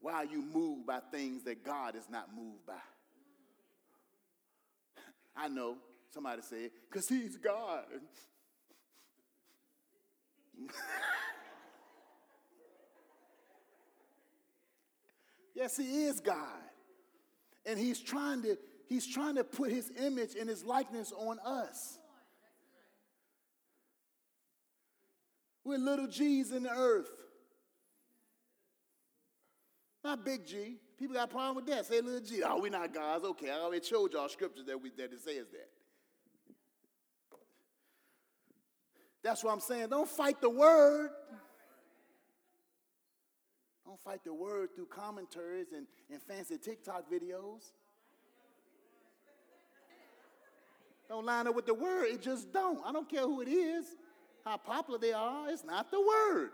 [0.00, 2.74] Why are you moved by things that God is not moved by?
[5.36, 5.76] I know
[6.14, 7.84] somebody said, because he's God.
[15.54, 16.69] yes, he is God
[17.70, 18.56] and he's trying to
[18.88, 21.98] he's trying to put his image and his likeness on us.
[25.64, 27.10] We're little G's in the earth.
[30.02, 30.78] Not big G.
[30.98, 31.86] People got a problem with that.
[31.86, 32.42] Say little G.
[32.44, 33.24] Oh, we're not gods.
[33.24, 35.68] Okay, I already showed y'all scriptures that, we, that it says that.
[39.22, 39.88] That's what I'm saying.
[39.90, 41.10] Don't fight the word.
[43.90, 47.72] Don't fight the word through commentaries and, and fancy TikTok videos.
[51.08, 52.04] Don't line up with the word.
[52.04, 52.78] It just don't.
[52.86, 53.84] I don't care who it is,
[54.44, 55.50] how popular they are.
[55.50, 56.50] It's not the word.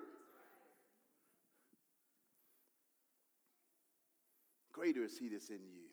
[4.72, 5.91] Greater is he that's in you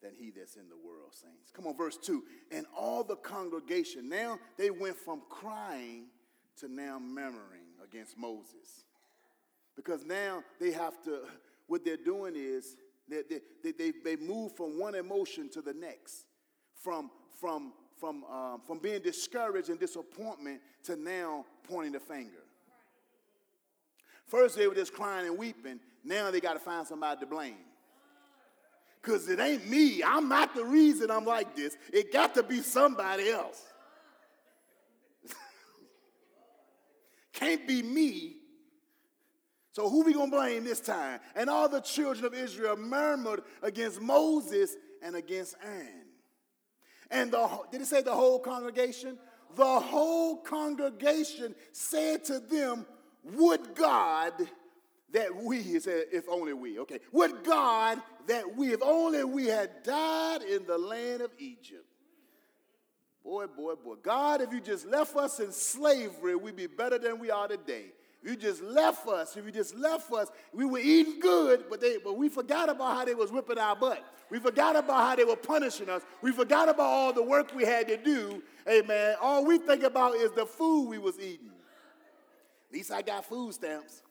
[0.00, 1.50] than he that's in the world, saints.
[1.52, 2.22] Come on, verse 2.
[2.50, 6.06] And all the congregation, now they went from crying
[6.60, 8.86] to now murmuring against Moses.
[9.76, 11.20] Because now they have to,
[11.66, 12.76] what they're doing is
[13.08, 13.22] they,
[13.62, 16.24] they, they, they move from one emotion to the next,
[16.74, 17.10] from,
[17.40, 22.42] from, from, um, from being discouraged and disappointment to now pointing the finger.
[24.26, 25.80] First, they were just crying and weeping.
[26.04, 27.56] Now they got to find somebody to blame
[29.02, 30.02] because it ain't me.
[30.02, 31.76] I'm not the reason I'm like this.
[31.92, 33.62] It got to be somebody else.
[37.32, 38.36] Can't be me.
[39.72, 41.20] So who we gonna blame this time?
[41.34, 46.06] And all the children of Israel murmured against Moses and against Aaron.
[47.10, 49.18] And the did it say the whole congregation?
[49.56, 52.86] The whole congregation said to them,
[53.24, 54.32] Would God
[55.12, 59.82] that we, said, if only we, okay, would God that we, if only we had
[59.82, 61.84] died in the land of Egypt.
[63.22, 63.94] Boy, boy, boy.
[64.02, 67.92] God, if you just left us in slavery, we'd be better than we are today.
[68.24, 71.98] You just left us, if you just left us, we were eating good, but they
[71.98, 74.04] but we forgot about how they was whipping our butt.
[74.30, 76.02] We forgot about how they were punishing us.
[76.22, 78.42] We forgot about all the work we had to do.
[78.68, 79.16] Amen.
[79.20, 81.50] All we think about is the food we was eating.
[82.70, 84.02] At least I got food stamps.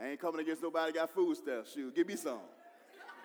[0.00, 1.72] I ain't coming against nobody got food stamps.
[1.72, 2.38] Shoot, give me some.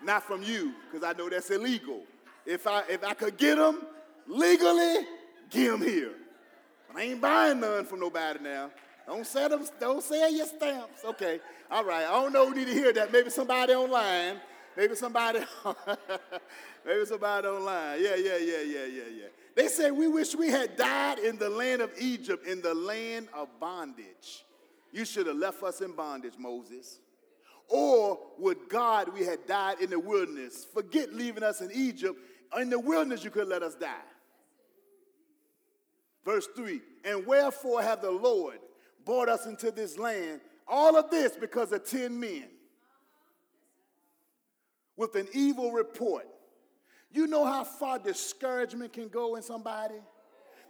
[0.03, 2.01] Not from you, because I know that's illegal.
[2.45, 3.81] If I if I could get them
[4.27, 5.05] legally,
[5.49, 6.13] get them here.
[6.87, 8.71] But I ain't buying none from nobody now.
[9.05, 11.03] Don't sell them, don't sell your stamps.
[11.03, 11.39] Okay.
[11.69, 12.05] All right.
[12.05, 13.11] I don't know who need to hear that.
[13.11, 14.37] Maybe somebody online.
[14.75, 15.39] Maybe somebody,
[16.85, 18.01] maybe somebody online.
[18.01, 19.25] Yeah, yeah, yeah, yeah, yeah, yeah.
[19.55, 23.27] They say we wish we had died in the land of Egypt, in the land
[23.35, 24.45] of bondage.
[24.91, 26.99] You should have left us in bondage, Moses.
[27.67, 30.65] Or would God, we had died in the wilderness?
[30.73, 32.19] Forget leaving us in Egypt.
[32.59, 33.93] In the wilderness, you could let us die.
[36.25, 38.59] Verse 3 And wherefore have the Lord
[39.05, 40.41] brought us into this land?
[40.67, 42.45] All of this because of 10 men
[44.95, 46.27] with an evil report.
[47.11, 49.95] You know how far discouragement can go in somebody?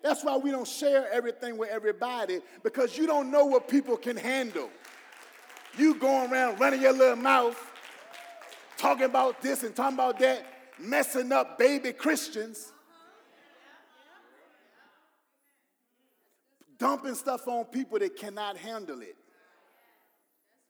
[0.01, 4.17] That's why we don't share everything with everybody because you don't know what people can
[4.17, 4.69] handle.
[5.77, 7.57] You going around running your little mouth,
[8.77, 10.45] talking about this and talking about that,
[10.79, 12.71] messing up baby Christians,
[16.77, 19.15] dumping stuff on people that cannot handle it.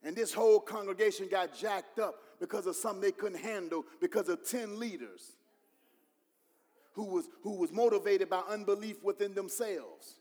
[0.03, 4.47] And this whole congregation got jacked up because of something they couldn't handle because of
[4.47, 5.33] 10 leaders
[6.93, 10.15] who was, who was motivated by unbelief within themselves.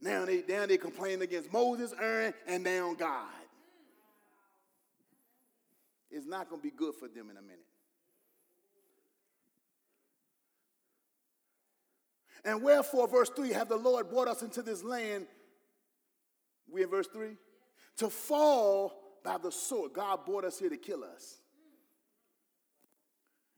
[0.00, 3.28] Now they, now they complain against Moses, Aaron, and now God.
[6.12, 7.58] It's not going to be good for them in a minute.
[12.44, 15.26] And wherefore, verse 3, have the Lord brought us into this land,
[16.70, 17.36] we in verse 3,
[17.98, 18.92] to fall
[19.24, 19.92] by the sword.
[19.92, 21.42] God brought us here to kill us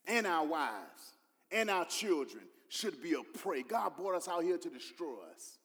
[0.07, 1.15] and our wives
[1.51, 3.63] and our children should be a prey.
[3.63, 5.59] God brought us out here to destroy us.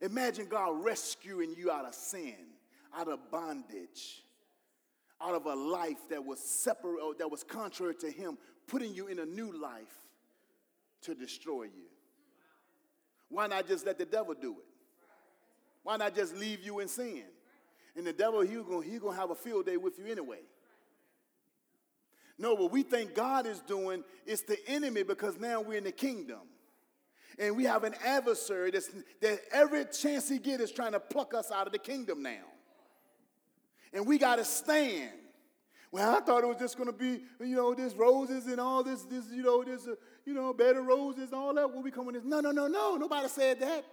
[0.00, 2.34] Imagine God rescuing you out of sin,
[2.96, 4.24] out of bondage,
[5.22, 9.18] out of a life that was separate, that was contrary to Him, putting you in
[9.18, 9.94] a new life
[11.02, 11.88] to destroy you.
[13.28, 14.66] Why not just let the devil do it?
[15.82, 17.24] Why not just leave you in sin?
[17.96, 20.40] And the devil, he's gonna, he gonna have a field day with you anyway.
[22.38, 25.92] No, what we think God is doing is the enemy because now we're in the
[25.92, 26.40] kingdom.
[27.38, 31.34] And we have an adversary that's, that every chance he gets is trying to pluck
[31.34, 32.44] us out of the kingdom now.
[33.92, 35.10] And we got to stand.
[35.90, 38.82] Well, I thought it was just going to be, you know, this roses and all
[38.82, 41.70] this, this, you know, this, uh, you know, bed of roses and all that.
[41.70, 42.96] When we come in this, no, no, no, no.
[42.96, 43.84] Nobody said that.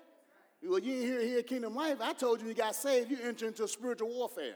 [0.63, 1.97] Well, you ain't here, here, Kingdom Life.
[2.01, 3.11] I told you you got saved.
[3.11, 4.55] You enter into spiritual warfare.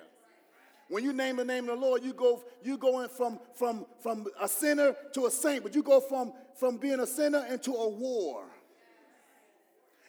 [0.90, 4.28] When you name the name of the Lord, you go you going from from from
[4.40, 7.90] a sinner to a saint, but you go from from being a sinner into a
[7.90, 8.44] war.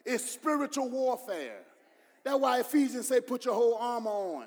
[0.05, 1.61] It's spiritual warfare.
[2.24, 4.47] That's why Ephesians say put your whole armor on.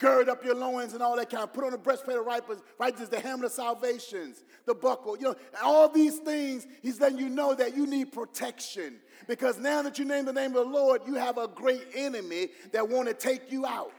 [0.00, 3.20] Gird up your loins and all that kind put on the breastplate of righteousness, the
[3.20, 7.76] helmet of salvations, the buckle, you know, all these things, he's letting you know that
[7.76, 8.96] you need protection.
[9.28, 12.48] Because now that you name the name of the Lord, you have a great enemy
[12.72, 13.92] that want to take you out.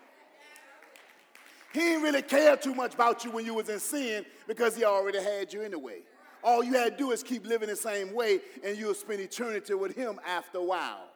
[1.72, 4.84] He didn't really care too much about you when you was in sin because he
[4.84, 6.00] already had you anyway.
[6.44, 9.76] All you had to do is keep living the same way and you'll spend eternity
[9.76, 11.08] with him after a while.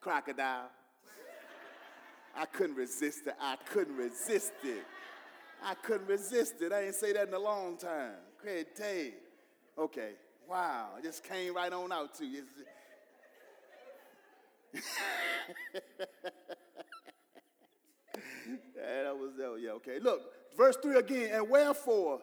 [0.00, 0.70] Crocodile.
[2.36, 3.34] I couldn't resist it.
[3.40, 4.84] I couldn't resist it.
[5.64, 6.72] I couldn't resist it.
[6.72, 8.14] I didn't say that in a long time.
[8.40, 9.14] Great day.
[9.78, 10.12] Okay.
[10.48, 10.90] Wow.
[10.98, 12.42] It just came right on out to you.
[14.74, 14.80] yeah,
[18.74, 19.58] that was that.
[19.60, 19.98] Yeah, okay.
[20.00, 20.22] Look,
[20.56, 21.30] verse 3 again.
[21.32, 22.20] And wherefore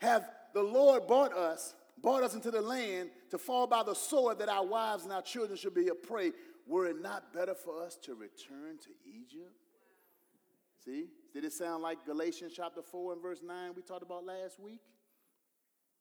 [0.00, 4.38] have the Lord brought us, brought us into the land to fall by the sword
[4.38, 6.32] that our wives and our children should be a prey.
[6.66, 9.54] Were it not better for us to return to Egypt?
[10.84, 14.58] See, did it sound like Galatians chapter 4 and verse 9 we talked about last
[14.60, 14.80] week?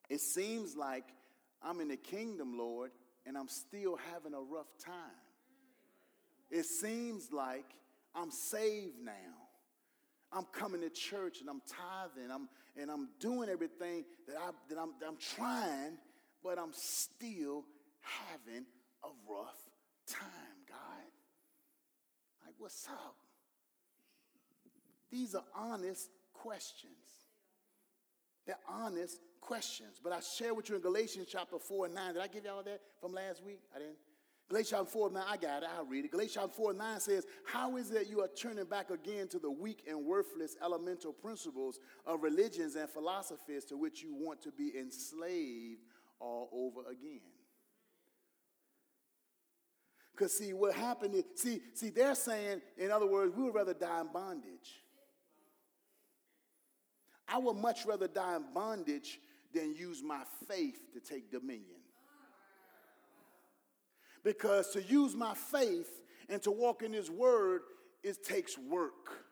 [0.10, 1.06] It seems like
[1.62, 2.92] I'm in the kingdom, Lord,
[3.26, 4.96] and I'm still having a rough time.
[6.52, 7.66] It seems like
[8.14, 9.12] I'm saved now.
[10.32, 12.50] I'm coming to church and I'm tithing I'm,
[12.80, 15.98] and I'm doing everything that, I, that, I'm, that I'm trying,
[16.44, 17.64] but I'm still
[18.02, 18.66] having
[19.04, 19.58] a rough
[20.08, 20.45] time.
[22.56, 23.16] Like, what's up?
[25.12, 26.92] These are honest questions.
[28.46, 30.00] They're honest questions.
[30.02, 32.14] But I share with you in Galatians chapter 4 and 9.
[32.14, 33.60] Did I give y'all that from last week?
[33.76, 33.98] I didn't.
[34.48, 36.12] Galatians 4 9, I got it, I'll read it.
[36.12, 39.84] Galatians 4 9 says, How is it you are turning back again to the weak
[39.90, 45.82] and worthless elemental principles of religions and philosophies to which you want to be enslaved
[46.20, 47.22] all over again?
[50.16, 53.74] Because see, what happened is, see, see, they're saying, in other words, we would rather
[53.74, 54.82] die in bondage.
[57.28, 59.20] I would much rather die in bondage
[59.54, 61.82] than use my faith to take dominion.
[64.24, 65.90] Because to use my faith
[66.30, 67.62] and to walk in His Word,
[68.02, 69.26] it takes work.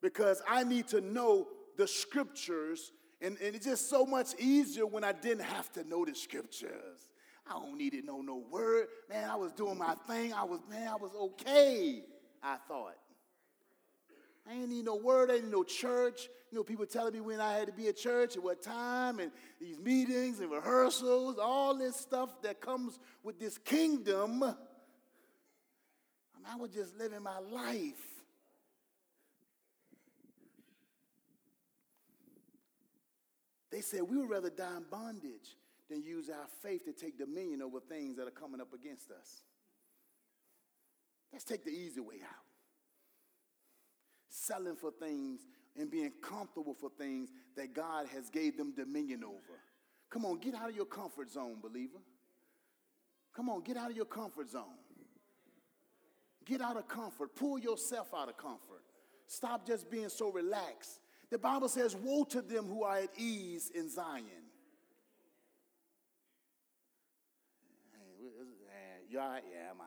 [0.00, 5.04] Because I need to know the scriptures, and, and it's just so much easier when
[5.04, 7.09] I didn't have to know the scriptures.
[7.50, 8.86] I don't need to know no word.
[9.08, 10.32] Man, I was doing my thing.
[10.32, 12.04] I was, man, I was okay,
[12.42, 12.94] I thought.
[14.48, 16.28] I ain't need no word, I ain't need no church.
[16.50, 19.18] You know, people telling me when I had to be at church at what time,
[19.18, 24.42] and these meetings and rehearsals, all this stuff that comes with this kingdom.
[26.50, 28.02] I was just living my life.
[33.70, 35.56] They said we would rather die in bondage
[35.90, 39.42] than use our faith to take dominion over things that are coming up against us.
[41.32, 42.44] Let's take the easy way out.
[44.28, 45.40] Selling for things
[45.76, 49.60] and being comfortable for things that God has gave them dominion over.
[50.10, 51.98] Come on, get out of your comfort zone, believer.
[53.34, 54.64] Come on, get out of your comfort zone.
[56.44, 57.36] Get out of comfort.
[57.36, 58.82] Pull yourself out of comfort.
[59.26, 60.98] Stop just being so relaxed.
[61.30, 64.24] The Bible says, Woe to them who are at ease in Zion.
[69.12, 69.42] Right?
[69.52, 69.84] Yeah, am I?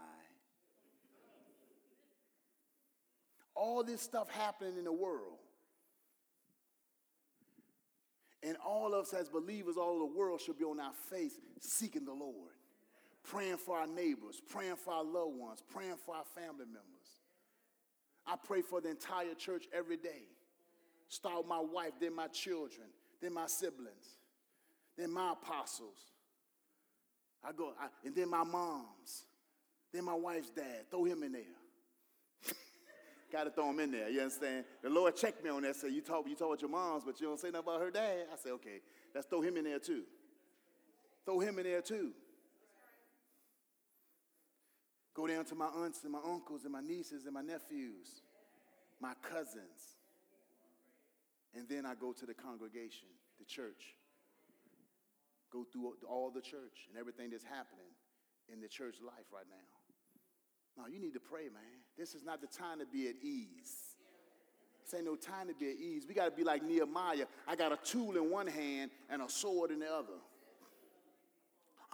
[3.55, 5.37] All this stuff happening in the world.
[8.41, 11.39] And all of us as believers, all of the world should be on our face
[11.61, 12.51] seeking the Lord,
[13.23, 17.21] praying for our neighbors, praying for our loved ones, praying for our family members.
[18.27, 20.23] I pray for the entire church every day.
[21.07, 22.87] Start with my wife, then my children,
[23.21, 24.17] then my siblings,
[24.97, 26.12] then my apostles,
[27.45, 29.25] I go, I, and then my mom's,
[29.91, 30.89] then my wife's dad.
[30.89, 31.41] Throw him in there.
[33.31, 34.09] Got to throw him in there.
[34.09, 34.65] You understand?
[34.81, 35.75] The Lord checked me on that.
[35.75, 37.91] Say you talk, you talk about your mom's, but you don't say nothing about her
[37.91, 38.27] dad.
[38.31, 38.79] I said, okay,
[39.13, 40.03] let's throw him in there too.
[41.25, 42.11] Throw him in there too.
[45.13, 48.21] Go down to my aunts and my uncles and my nieces and my nephews,
[48.99, 49.97] my cousins.
[51.55, 53.95] And then I go to the congregation, the church
[55.53, 57.93] go through all the church and everything that's happening
[58.51, 59.69] in the church life right now.
[60.75, 61.85] Now, you need to pray, man.
[61.97, 63.93] This is not the time to be at ease.
[64.83, 66.05] This ain't no time to be at ease.
[66.07, 67.27] We got to be like Nehemiah.
[67.47, 70.17] I got a tool in one hand and a sword in the other.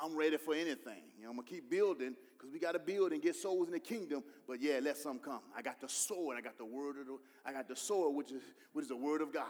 [0.02, 1.04] I'm ready for anything.
[1.18, 3.74] You know, I'm gonna keep building because we got to build and get souls in
[3.74, 4.24] the kingdom.
[4.48, 5.42] But yeah, let some come.
[5.54, 6.38] I got the sword.
[6.38, 7.18] I got the word of the.
[7.46, 8.42] I got the sword, which is
[8.72, 9.44] which is the word of God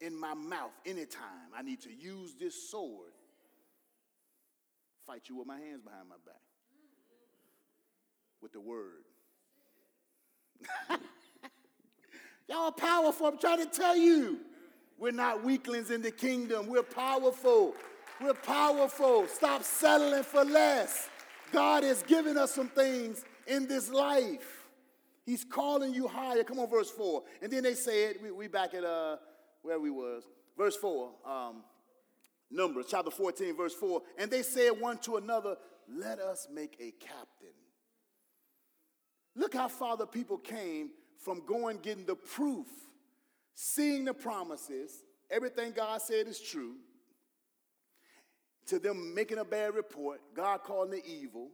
[0.00, 3.12] in my mouth anytime I need to use this sword,
[5.06, 6.40] fight you with my hands behind my back.
[8.40, 9.04] With the word.
[12.48, 13.26] Y'all are powerful.
[13.26, 14.40] I'm trying to tell you.
[14.98, 16.66] We're not weaklings in the kingdom.
[16.68, 17.74] We're powerful.
[18.20, 19.26] We're powerful.
[19.26, 21.08] Stop settling for less.
[21.52, 24.68] God has given us some things in this life.
[25.26, 26.44] He's calling you higher.
[26.44, 27.22] Come on, verse 4.
[27.42, 29.16] And then they said, we, we back at uh,
[29.64, 30.22] where we was.
[30.56, 31.64] Verse 4, um,
[32.50, 34.02] Numbers chapter 14, verse 4.
[34.18, 35.56] And they said one to another,
[35.92, 37.48] Let us make a captain.
[39.34, 42.68] Look how far the people came from going getting the proof,
[43.54, 46.76] seeing the promises, everything God said is true,
[48.66, 51.48] to them making a bad report, God calling it evil,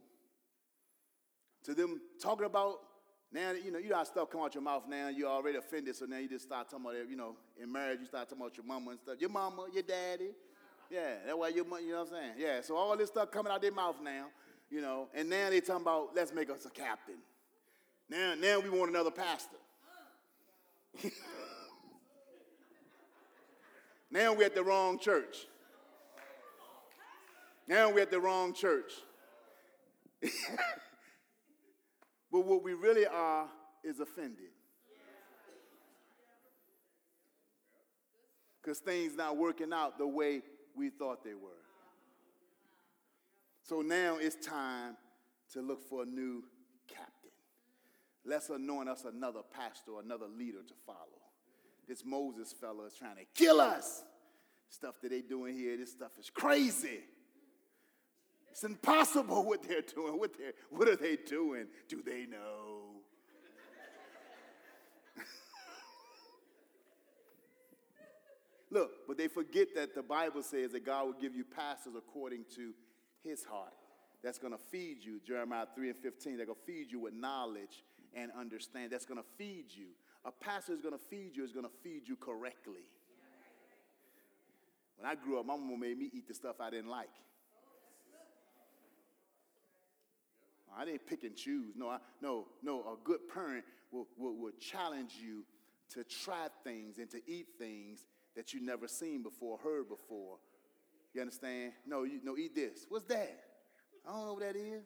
[1.63, 2.79] to them talking about
[3.33, 6.05] now, you know, you got stuff come out your mouth now, you're already offended, so
[6.05, 8.65] now you just start talking about, you know, in marriage, you start talking about your
[8.65, 9.15] mama and stuff.
[9.19, 10.31] Your mama, your daddy.
[10.89, 12.33] Yeah, that's why your money, you know what I'm saying?
[12.37, 14.25] Yeah, so all this stuff coming out their mouth now,
[14.69, 17.19] you know, and now they talking about, let's make us a captain.
[18.09, 19.55] Now, now we want another pastor.
[24.11, 25.47] now we're at the wrong church.
[27.65, 28.91] Now we're at the wrong church.
[32.31, 33.47] but what we really are
[33.83, 34.51] is offended.
[38.61, 40.41] Because things not working out the way
[40.75, 41.49] we thought they were.
[43.63, 44.95] So now it's time
[45.53, 46.43] to look for a new
[46.87, 47.31] captain.
[48.23, 50.97] Let's anoint us another pastor, another leader to follow.
[51.87, 54.03] This Moses fellow is trying to kill us.
[54.69, 56.99] Stuff that they doing here, this stuff is crazy.
[58.51, 60.19] It's impossible what they're doing.
[60.19, 61.67] What, they're, what are they doing?
[61.87, 63.01] Do they know?
[68.69, 72.43] Look, but they forget that the Bible says that God will give you pastors according
[72.55, 72.73] to
[73.23, 73.73] his heart.
[74.21, 76.37] That's going to feed you, Jeremiah 3 and 15.
[76.37, 77.83] They're going to feed you with knowledge
[78.13, 78.91] and understand.
[78.91, 79.87] That's going to feed you.
[80.25, 82.91] A pastor is going to feed you, is going to feed you correctly.
[84.97, 87.09] When I grew up, my mama made me eat the stuff I didn't like.
[90.77, 91.75] I didn't pick and choose.
[91.75, 92.79] No, I, no, no.
[92.81, 95.43] A good parent will, will, will challenge you
[95.93, 98.05] to try things and to eat things
[98.35, 100.37] that you never seen before, heard before.
[101.13, 101.73] You understand?
[101.85, 102.85] No, you no, eat this.
[102.87, 103.43] What's that?
[104.07, 104.83] I don't know what that is.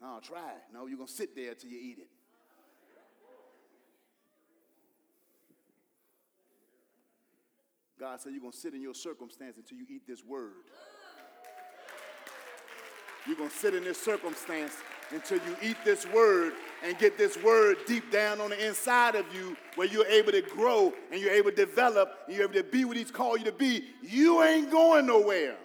[0.00, 0.62] No, try it.
[0.72, 2.08] No, you're gonna sit there till you eat it.
[7.98, 10.52] God said you're gonna sit in your circumstance until you eat this word.
[13.26, 14.74] You're going to sit in this circumstance
[15.10, 16.52] until you eat this word
[16.82, 20.42] and get this word deep down on the inside of you where you're able to
[20.42, 23.44] grow and you're able to develop and you're able to be what he's called you
[23.46, 23.84] to be.
[24.02, 25.56] You ain't going nowhere.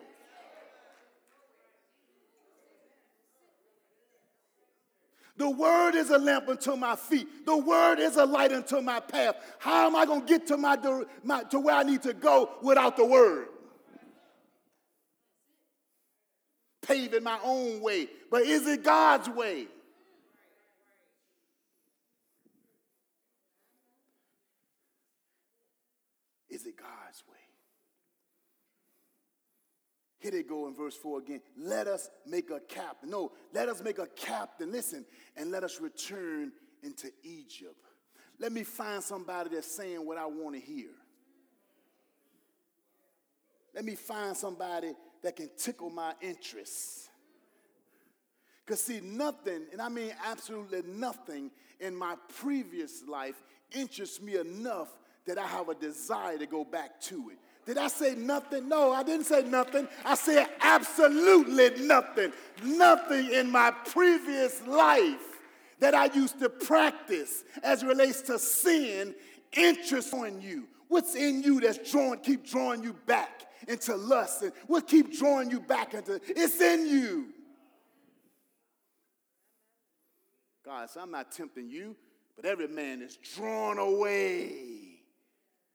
[5.35, 7.45] The word is a lamp unto my feet.
[7.45, 9.35] The word is a light unto my path.
[9.57, 10.77] How am I going to get to my,
[11.23, 13.47] my to where I need to go without the word?
[16.89, 19.67] Paving my own way, but is it God's way?
[26.49, 27.37] Is it God's way?
[30.17, 31.41] Here they go in verse 4 again.
[31.55, 33.11] Let us make a captain.
[33.11, 34.71] No, let us make a captain.
[34.71, 35.05] Listen,
[35.37, 36.51] and let us return
[36.83, 37.75] into Egypt.
[38.39, 40.89] Let me find somebody that's saying what I want to hear.
[43.75, 44.93] Let me find somebody
[45.23, 47.09] that can tickle my interests.
[48.65, 51.49] Because, see, nothing, and I mean absolutely nothing
[51.79, 53.41] in my previous life
[53.71, 54.89] interests me enough
[55.25, 57.37] that I have a desire to go back to it.
[57.65, 58.67] Did I say nothing?
[58.67, 59.87] No, I didn't say nothing.
[60.03, 62.31] I said absolutely nothing.
[62.63, 65.41] Nothing in my previous life
[65.79, 69.13] that I used to practice as relates to sin
[69.53, 70.67] interests on you.
[70.87, 73.43] What's in you that's drawing, keep drawing you back?
[73.67, 77.27] Into lust and we'll keep drawing you back into it's in you.
[80.65, 81.95] God said, I'm not tempting you,
[82.35, 84.51] but every man is drawn away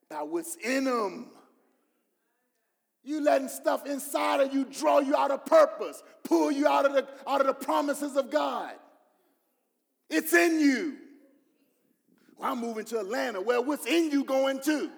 [0.09, 1.27] by what's in him.
[3.03, 6.95] You letting stuff inside of you draw you out of purpose, pull you out of
[6.95, 8.73] the, out of the promises of God.
[10.09, 10.97] It's in you.
[12.37, 13.41] Well, I'm moving to Atlanta.
[13.41, 14.91] Well, what's in you going to?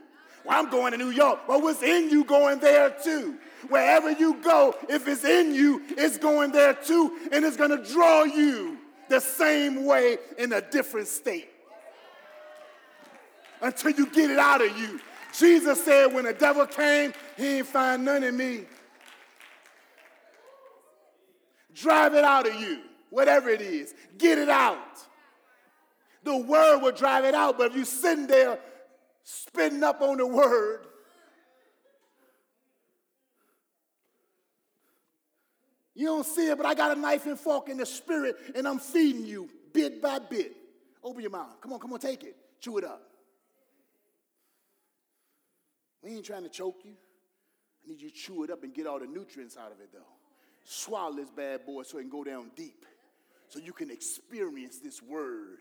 [0.47, 1.49] Well, I'm going to New York.
[1.49, 3.37] Well, what's in you going there too?
[3.69, 7.93] Wherever you go, if it's in you, it's going there too, and it's going to
[7.93, 8.79] draw you
[9.09, 11.49] the same way in a different state
[13.61, 15.01] until you get it out of you.
[15.37, 18.67] Jesus said, when the devil came, he ain't find none in me.
[21.75, 22.81] Drive it out of you,
[23.11, 23.95] whatever it is.
[24.17, 24.79] Get it out.
[26.23, 28.59] The word will drive it out, but if you sitting there
[29.29, 30.87] spitting up on the word,
[35.97, 38.68] you don't see it, but I got a knife and fork in the spirit, and
[38.68, 40.53] I'm feeding you bit by bit.
[41.03, 41.61] Open your mouth.
[41.61, 42.37] Come on, come on, take it.
[42.61, 43.03] Chew it up.
[46.05, 46.93] We ain't trying to choke you.
[47.85, 49.89] I need you to chew it up and get all the nutrients out of it,
[49.93, 49.99] though.
[50.64, 52.87] Swallow this bad boy so it can go down deep,
[53.49, 55.59] so you can experience this word.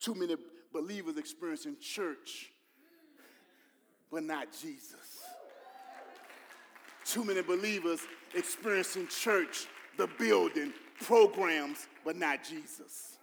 [0.00, 0.36] Too many
[0.72, 2.50] believers experiencing church,
[4.10, 4.94] but not Jesus.
[7.04, 8.00] Too many believers
[8.34, 9.66] experiencing church,
[9.96, 13.16] the building, programs, but not Jesus.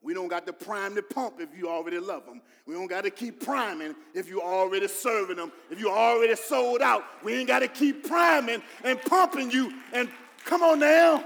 [0.00, 2.40] We don't got to prime the pump if you already love them.
[2.66, 5.52] We don't got to keep priming if you already serving them.
[5.70, 9.72] If you already sold out, we ain't got to keep priming and pumping you.
[9.92, 10.08] And
[10.44, 11.24] come on now.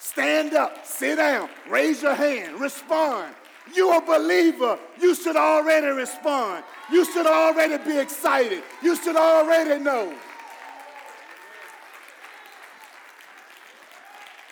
[0.00, 3.34] Stand up, sit down, raise your hand, respond.
[3.74, 4.78] You a believer.
[4.98, 6.64] You should already respond.
[6.90, 8.64] You should already be excited.
[8.82, 10.12] You should already know.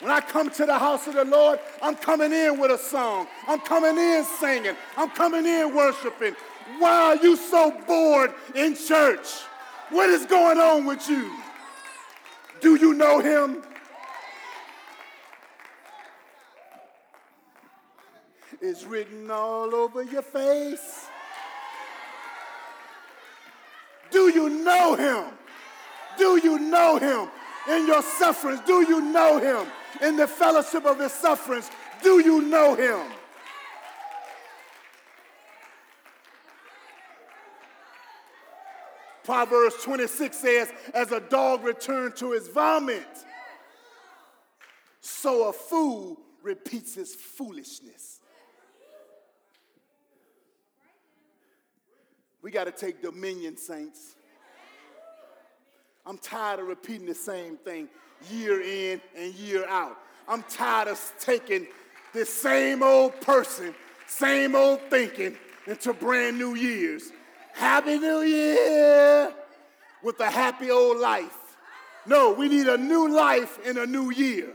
[0.01, 3.27] When I come to the house of the Lord, I'm coming in with a song.
[3.49, 4.77] I'm coming in singing.
[4.97, 6.37] I'm coming in worshiping.
[6.79, 9.27] Why are you so bored in church?
[9.91, 11.33] What is going on with you?
[12.61, 13.63] Do you know him?
[18.61, 21.07] It's written all over your face.
[24.11, 25.33] Do you know him?
[26.17, 27.29] Do you know him?
[27.69, 29.71] In your sufferings, do you know him?
[30.03, 31.71] In the fellowship of his sufferings,
[32.03, 33.13] do you know him?
[39.25, 43.07] Proverbs 26 says, As a dog returned to his vomit,
[45.03, 48.18] so a fool repeats his foolishness.
[52.49, 54.15] We got to take dominion, saints.
[56.07, 57.91] I'm tired of repeating the same thing
[58.31, 59.99] year in and year out.
[60.27, 61.67] I'm tired of taking
[62.15, 63.75] the same old person,
[64.07, 65.37] same old thinking
[65.67, 67.13] into brand new years.
[67.53, 69.31] Happy New Year
[70.03, 71.37] with a happy old life.
[72.07, 74.49] No, we need a new life in a new year.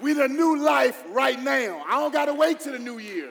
[0.00, 1.84] We need a new life right now.
[1.88, 3.30] I don't got to wait till the new year.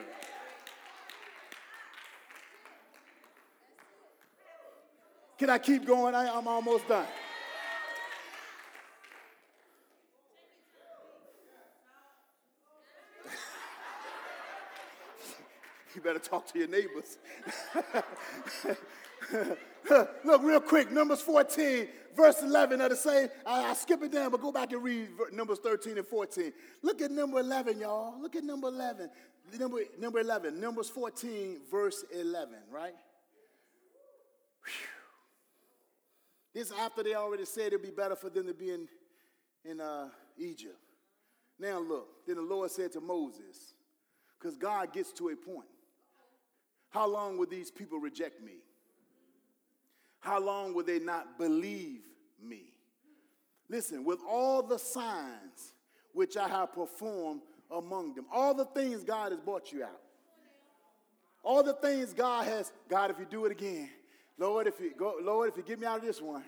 [5.42, 6.14] Can I keep going?
[6.14, 7.04] I, am almost done.
[15.96, 17.18] you better talk to your neighbors.
[20.24, 23.28] Look, real quick, Numbers 14, verse 11 of the same.
[23.44, 26.52] I, I, skip it down, but go back and read Numbers 13 and 14.
[26.82, 28.14] Look at number 11, y'all.
[28.22, 29.10] Look at number 11.
[29.58, 32.94] Number, number 11, Numbers 14, verse 11, right?
[34.64, 34.91] Whew.
[36.54, 38.88] This after they already said it'd be better for them to be in,
[39.64, 40.76] in uh, Egypt.
[41.58, 43.74] Now look, then the Lord said to Moses,
[44.38, 45.68] because God gets to a point.
[46.90, 48.58] How long will these people reject me?
[50.20, 52.00] How long will they not believe
[52.42, 52.72] me?
[53.68, 55.74] Listen, with all the signs
[56.12, 57.40] which I have performed
[57.70, 60.00] among them, all the things God has brought you out,
[61.42, 63.88] all the things God has, God, if you do it again,
[64.42, 66.42] Lord, if you go, Lord, if you get me out of this one,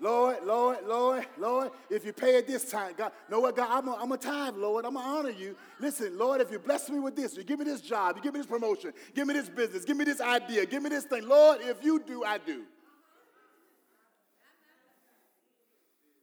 [0.00, 3.88] Lord, Lord, Lord, Lord, if you pay it this time, God, know what, God, I'm
[3.88, 4.86] a, I'm a tithe, Lord.
[4.86, 5.54] I'm going to honor you.
[5.78, 8.32] Listen, Lord, if you bless me with this, you give me this job, you give
[8.32, 11.28] me this promotion, give me this business, give me this idea, give me this thing.
[11.28, 12.62] Lord, if you do, I do.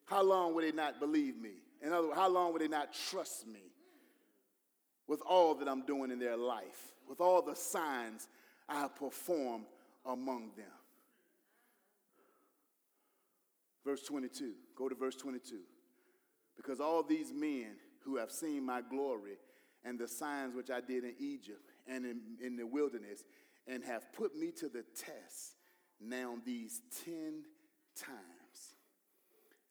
[0.05, 1.51] How long will they not believe me?
[1.83, 3.61] In other words, how long will they not trust me
[5.07, 8.27] with all that I'm doing in their life, with all the signs
[8.67, 9.65] I have performed
[10.07, 10.65] among them?
[13.85, 14.53] Verse 22.
[14.75, 15.59] Go to verse 22.
[16.55, 19.37] Because all these men who have seen my glory
[19.83, 23.23] and the signs which I did in Egypt and in, in the wilderness
[23.67, 25.55] and have put me to the test
[25.99, 27.43] now these 10
[27.95, 28.75] times.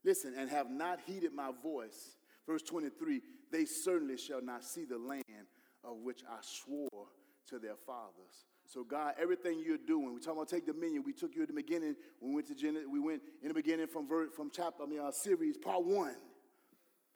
[0.05, 2.17] Listen, and have not heeded my voice.
[2.47, 3.21] Verse 23
[3.53, 5.47] they certainly shall not see the land
[5.85, 7.09] of which I swore
[7.49, 8.47] to their fathers.
[8.73, 11.03] So God, everything you're doing, we talking about take dominion.
[11.05, 11.95] We took you at the beginning.
[12.21, 15.01] We went to Gen- we went in the beginning from ver- from chapter, I mean,
[15.01, 16.17] our series part one.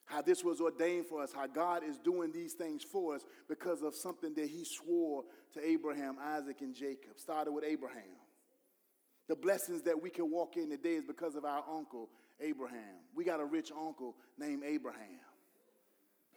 [0.04, 3.82] How this was ordained for us, how God is doing these things for us because
[3.82, 7.16] of something that He swore to Abraham, Isaac, and Jacob.
[7.16, 8.02] Started with Abraham.
[9.26, 13.00] The blessings that we can walk in today is because of our uncle Abraham.
[13.14, 15.20] We got a rich uncle named Abraham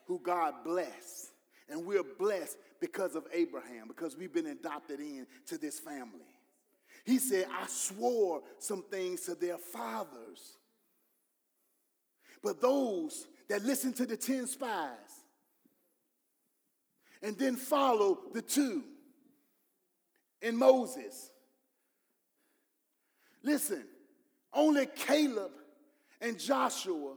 [0.09, 1.33] who God blessed.
[1.69, 6.25] And we're blessed because of Abraham, because we've been adopted in to this family.
[7.05, 10.57] He said, I swore some things to their fathers.
[12.43, 15.23] But those that listen to the 10 spies
[17.21, 18.83] and then follow the two
[20.41, 21.31] in Moses.
[23.43, 23.83] Listen,
[24.53, 25.51] only Caleb
[26.21, 27.15] and Joshua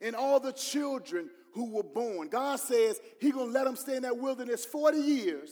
[0.00, 2.28] and all the children who were born.
[2.28, 5.50] God says He's gonna let them stay in that wilderness 40 years,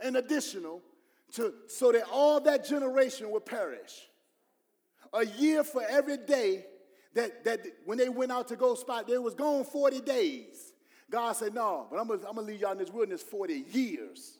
[0.00, 0.80] an additional,
[1.34, 4.08] to, so that all that generation would perish.
[5.12, 6.64] A year for every day
[7.14, 10.72] that, that when they went out to go spot, they was gone 40 days.
[11.10, 14.38] God said, No, but I'm gonna, I'm gonna leave y'all in this wilderness 40 years.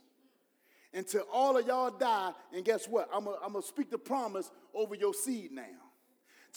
[0.95, 3.11] Until all of y'all die, and guess what?
[3.13, 5.63] I'm gonna, I'm gonna speak the promise over your seed now.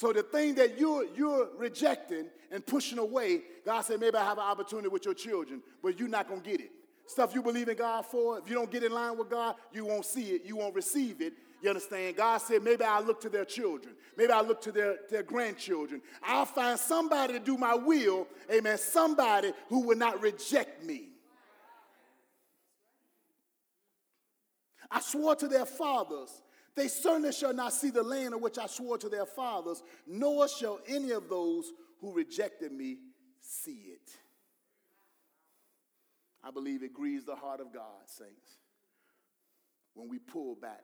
[0.02, 4.39] So the thing that you're, you're rejecting and pushing away, God said, maybe I have
[4.39, 6.72] an opportunity with your children, but you're not going to get it.
[7.06, 9.86] Stuff you believe in God for, if you don't get in line with God, you
[9.86, 11.34] won't see it, you won't receive it.
[11.62, 12.16] You understand?
[12.16, 13.93] God said, maybe I'll look to their children.
[14.18, 16.02] Maybe I'll look to their, their grandchildren.
[16.24, 21.10] I'll find somebody to do my will, amen, somebody who will not reject me.
[24.89, 26.41] I swore to their fathers
[26.76, 30.47] they certainly shall not see the land of which I swore to their fathers, nor
[30.47, 32.97] shall any of those who rejected me
[33.39, 34.09] see it.
[36.43, 38.57] I believe it grieves the heart of God, saints,
[39.93, 40.84] when we pull back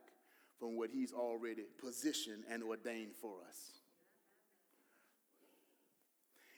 [0.60, 3.72] from what He's already positioned and ordained for us.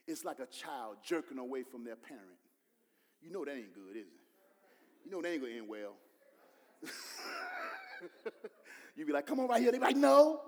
[0.07, 2.25] It's like a child jerking away from their parent.
[3.21, 4.19] You know that ain't good, is it?
[5.05, 5.93] You know that ain't gonna end well.
[8.95, 9.71] you be like, come on right here.
[9.71, 10.41] They be like, no.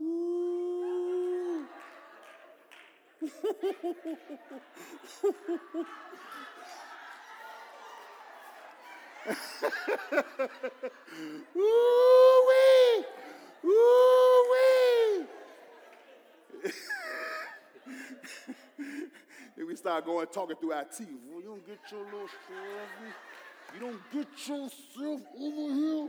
[0.00, 1.66] Ooh.
[11.56, 13.04] Ooh wee!
[13.64, 15.26] Ooh wee!
[19.56, 21.08] then we start going talking through our teeth.
[21.30, 22.90] Well, you don't get your little stuff.
[23.74, 26.08] You don't get yourself over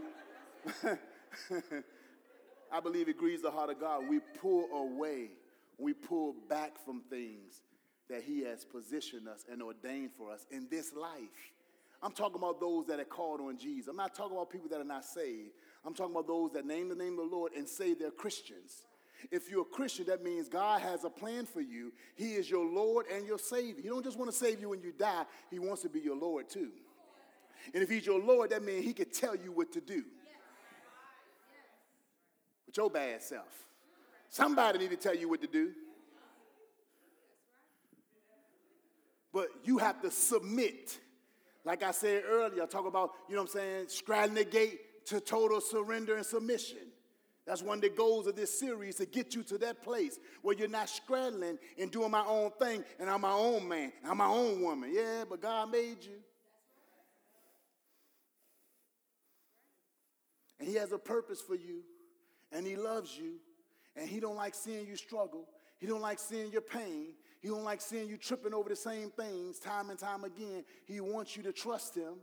[0.84, 1.00] here.
[2.72, 4.08] I believe it grieves the heart of God.
[4.10, 5.30] We pull away,
[5.78, 7.62] we pull back from things
[8.10, 11.52] that He has positioned us and ordained for us in this life.
[12.02, 13.88] I'm talking about those that are called on Jesus.
[13.88, 15.52] I'm not talking about people that are not saved.
[15.86, 18.86] I'm talking about those that name the name of the Lord and say they're Christians.
[19.32, 21.94] If you're a Christian, that means God has a plan for you.
[22.16, 23.82] He is your Lord and your Savior.
[23.82, 26.18] He don't just want to save you when you die, He wants to be your
[26.18, 26.72] Lord too.
[27.74, 30.04] And if He's your Lord, that means He can tell you what to do
[32.74, 33.68] with your bad self.
[34.30, 35.72] Somebody need to tell you what to do.
[39.32, 40.98] But you have to submit.
[41.66, 45.06] Like I said earlier, I talk about, you know what I'm saying, straddling the gate
[45.08, 46.78] to total surrender and submission.
[47.46, 50.56] That's one of the goals of this series to get you to that place where
[50.56, 54.28] you're not straddling and doing my own thing and I'm my own man, I'm my
[54.28, 54.92] own woman.
[54.94, 56.20] Yeah, but God made you.
[60.60, 61.82] And He has a purpose for you
[62.54, 63.34] and he loves you
[63.95, 65.47] and he don't like seeing you struggle.
[65.80, 67.14] He don't like seeing your pain.
[67.41, 70.64] He don't like seeing you tripping over the same things time and time again.
[70.86, 72.14] He wants you to trust him.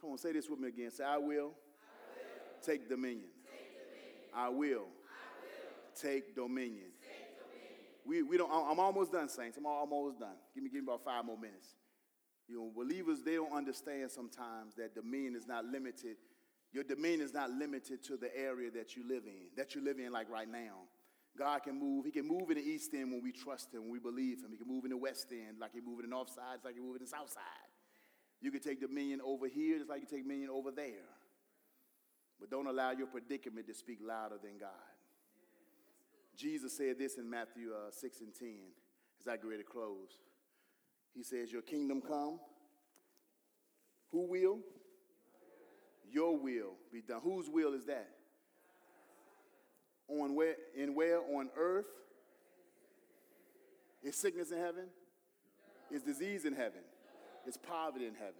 [0.00, 0.90] Come on, say this with me again.
[0.92, 1.50] Say, I will, I will.
[2.62, 3.24] Take, dominion.
[3.50, 4.30] take dominion.
[4.32, 4.86] I will, I will.
[6.00, 6.92] Take, dominion.
[7.02, 7.86] take dominion.
[8.06, 9.56] We, we don't, I'm almost done, saints.
[9.58, 10.36] I'm almost done.
[10.54, 11.74] Give me, give me about five more minutes.
[12.48, 16.16] You know, believers, they don't understand sometimes that dominion is not limited.
[16.72, 19.98] Your dominion is not limited to the area that you live in, that you live
[19.98, 20.86] in like right now.
[21.36, 22.06] God can move.
[22.06, 24.50] He can move in the east end when we trust him, when we believe him.
[24.50, 26.74] He can move in the west end like he moved in the north side, like
[26.74, 27.70] he moved in the south side.
[28.40, 31.08] You can take dominion over here just like you take dominion over there.
[32.40, 34.70] But don't allow your predicament to speak louder than God.
[36.36, 38.48] Jesus said this in Matthew uh, 6 and 10
[39.20, 40.20] as I get ready to close.
[41.16, 42.38] He says, Your kingdom come.
[44.12, 44.58] Who will?
[46.10, 47.20] Your will be done.
[47.22, 48.10] Whose will is that?
[50.08, 50.54] On where?
[50.76, 51.20] In where?
[51.20, 51.86] On earth?
[54.02, 54.84] Is sickness in heaven?
[55.90, 56.80] Is disease in heaven?
[57.46, 58.34] Is poverty in heaven?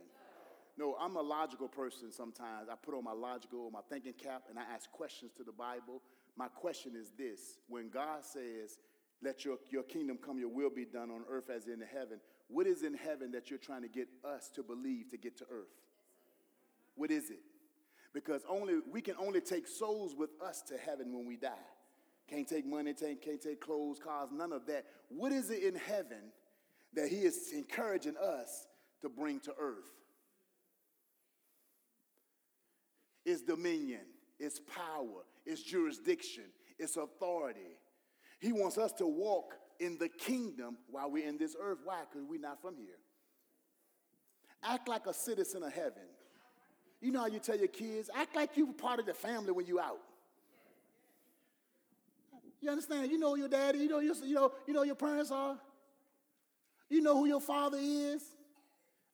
[0.79, 2.69] No, I'm a logical person sometimes.
[2.71, 6.03] I put on my logical, my thinking cap, and I ask questions to the Bible.
[6.37, 8.79] My question is this when God says,
[9.23, 12.67] Let your, your kingdom come, your will be done on earth as in heaven, what
[12.67, 15.67] is in heaven that you're trying to get us to believe to get to earth?
[16.95, 17.41] What is it?
[18.15, 21.51] Because only we can only take souls with us to heaven when we die.
[22.29, 24.87] Can't take money, can't, can't take clothes, cars, none of that.
[25.09, 26.33] What is it in heaven
[26.95, 28.67] that he is encouraging us
[29.03, 29.85] to bring to earth?
[33.25, 34.01] It's dominion,
[34.39, 36.45] it's power, it's jurisdiction,
[36.79, 37.79] it's authority.
[38.41, 41.79] He wants us to walk in the kingdom while we're in this earth.
[41.85, 42.01] Why?
[42.11, 42.99] Because we're not from here.
[44.63, 46.03] Act like a citizen of heaven.
[47.01, 49.67] You know how you tell your kids, act like you're part of the family when
[49.67, 50.01] you're out.
[52.61, 53.11] You understand?
[53.11, 55.59] You know your daddy, you know, your, you know, you know your parents are.
[56.89, 58.23] You know who your father is.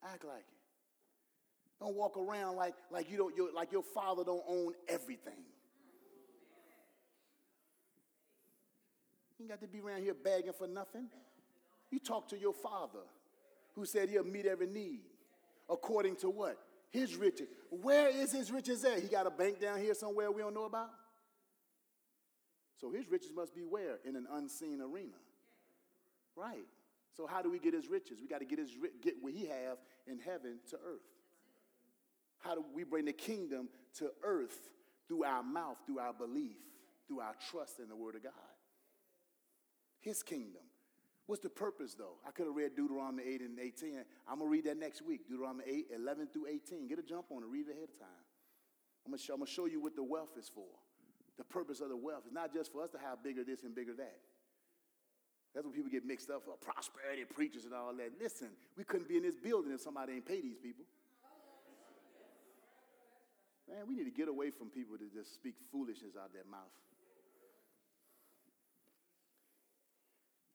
[0.04, 0.46] Act like it.
[1.80, 5.44] Don't walk around like, like you don't your, like your father don't own everything.
[9.42, 11.08] You got to be around here begging for nothing.
[11.90, 13.00] You talk to your father
[13.74, 15.00] who said he'll meet every need
[15.68, 16.58] according to what?
[16.90, 17.48] His riches.
[17.70, 19.00] Where is his riches at?
[19.00, 20.90] He got a bank down here somewhere we don't know about?
[22.80, 23.98] So his riches must be where?
[24.04, 25.18] In an unseen arena.
[26.36, 26.66] Right.
[27.16, 28.18] So how do we get his riches?
[28.20, 28.70] We got to get his
[29.02, 31.00] get what he have in heaven to earth.
[32.38, 33.68] How do we bring the kingdom
[33.98, 34.70] to earth
[35.08, 36.56] through our mouth, through our belief,
[37.08, 38.32] through our trust in the word of God?
[40.02, 40.62] His kingdom.
[41.26, 42.18] What's the purpose though?
[42.26, 44.04] I could have read Deuteronomy 8 and 18.
[44.28, 45.28] I'm going to read that next week.
[45.28, 46.88] Deuteronomy 8, 11 through 18.
[46.88, 48.22] Get a jump on it, read it ahead of time.
[49.06, 50.66] I'm going to show you what the wealth is for.
[51.38, 53.74] The purpose of the wealth is not just for us to have bigger this and
[53.74, 54.18] bigger that.
[55.54, 58.10] That's when people get mixed up for prosperity preachers and all that.
[58.20, 60.84] Listen, we couldn't be in this building if somebody ain't pay these people.
[63.68, 66.72] Man, we need to get away from people that just speak foolishness out their mouth.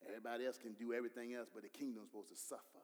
[0.07, 2.83] Everybody else can do everything else, but the kingdom's supposed to suffer.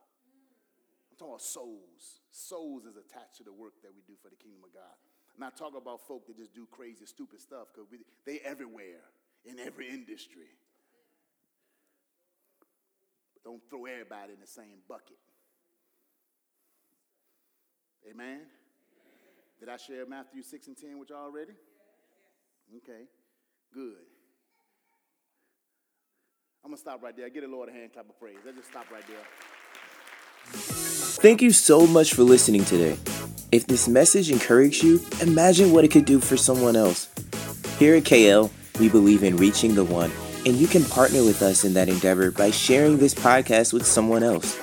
[1.10, 2.22] I'm talking about souls.
[2.32, 4.98] Souls is attached to the work that we do for the kingdom of God.
[5.34, 7.90] I'm not talking about folk that just do crazy, stupid stuff because
[8.26, 9.02] they everywhere
[9.46, 10.52] in every industry.
[13.34, 15.18] But don't throw everybody in the same bucket.
[18.10, 18.28] Amen?
[18.28, 18.42] Amen?
[19.60, 21.54] Did I share Matthew 6 and 10 with y'all already?
[22.78, 23.06] Okay,
[23.74, 24.13] good.
[26.64, 27.30] I'm going to stop right there.
[27.30, 28.38] Get a Lord a hand clap of praise.
[28.46, 29.18] Let's just stop right there.
[30.46, 32.98] Thank you so much for listening today.
[33.52, 37.10] If this message encouraged you, imagine what it could do for someone else.
[37.80, 38.50] Here at KL,
[38.80, 40.12] we believe in reaching the one,
[40.46, 44.24] and you can partner with us in that endeavor by sharing this podcast with someone
[44.24, 44.58] else.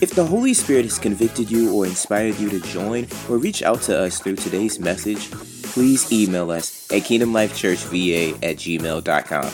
[0.00, 3.82] If the Holy Spirit has convicted you or inspired you to join or reach out
[3.82, 9.52] to us through today's message, please email us at kingdomlifechurchva at gmail.com.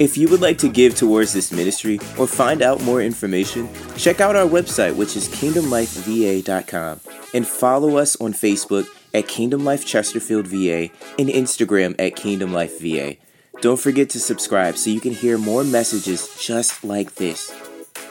[0.00, 4.18] If you would like to give towards this ministry or find out more information, check
[4.18, 7.00] out our website, which is kingdomlifeva.com,
[7.34, 10.88] and follow us on Facebook at Kingdom Life Chesterfield VA
[11.18, 13.16] and Instagram at Kingdom Life VA.
[13.60, 17.52] Don't forget to subscribe so you can hear more messages just like this.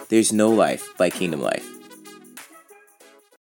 [0.10, 1.79] There's no life like Kingdom Life.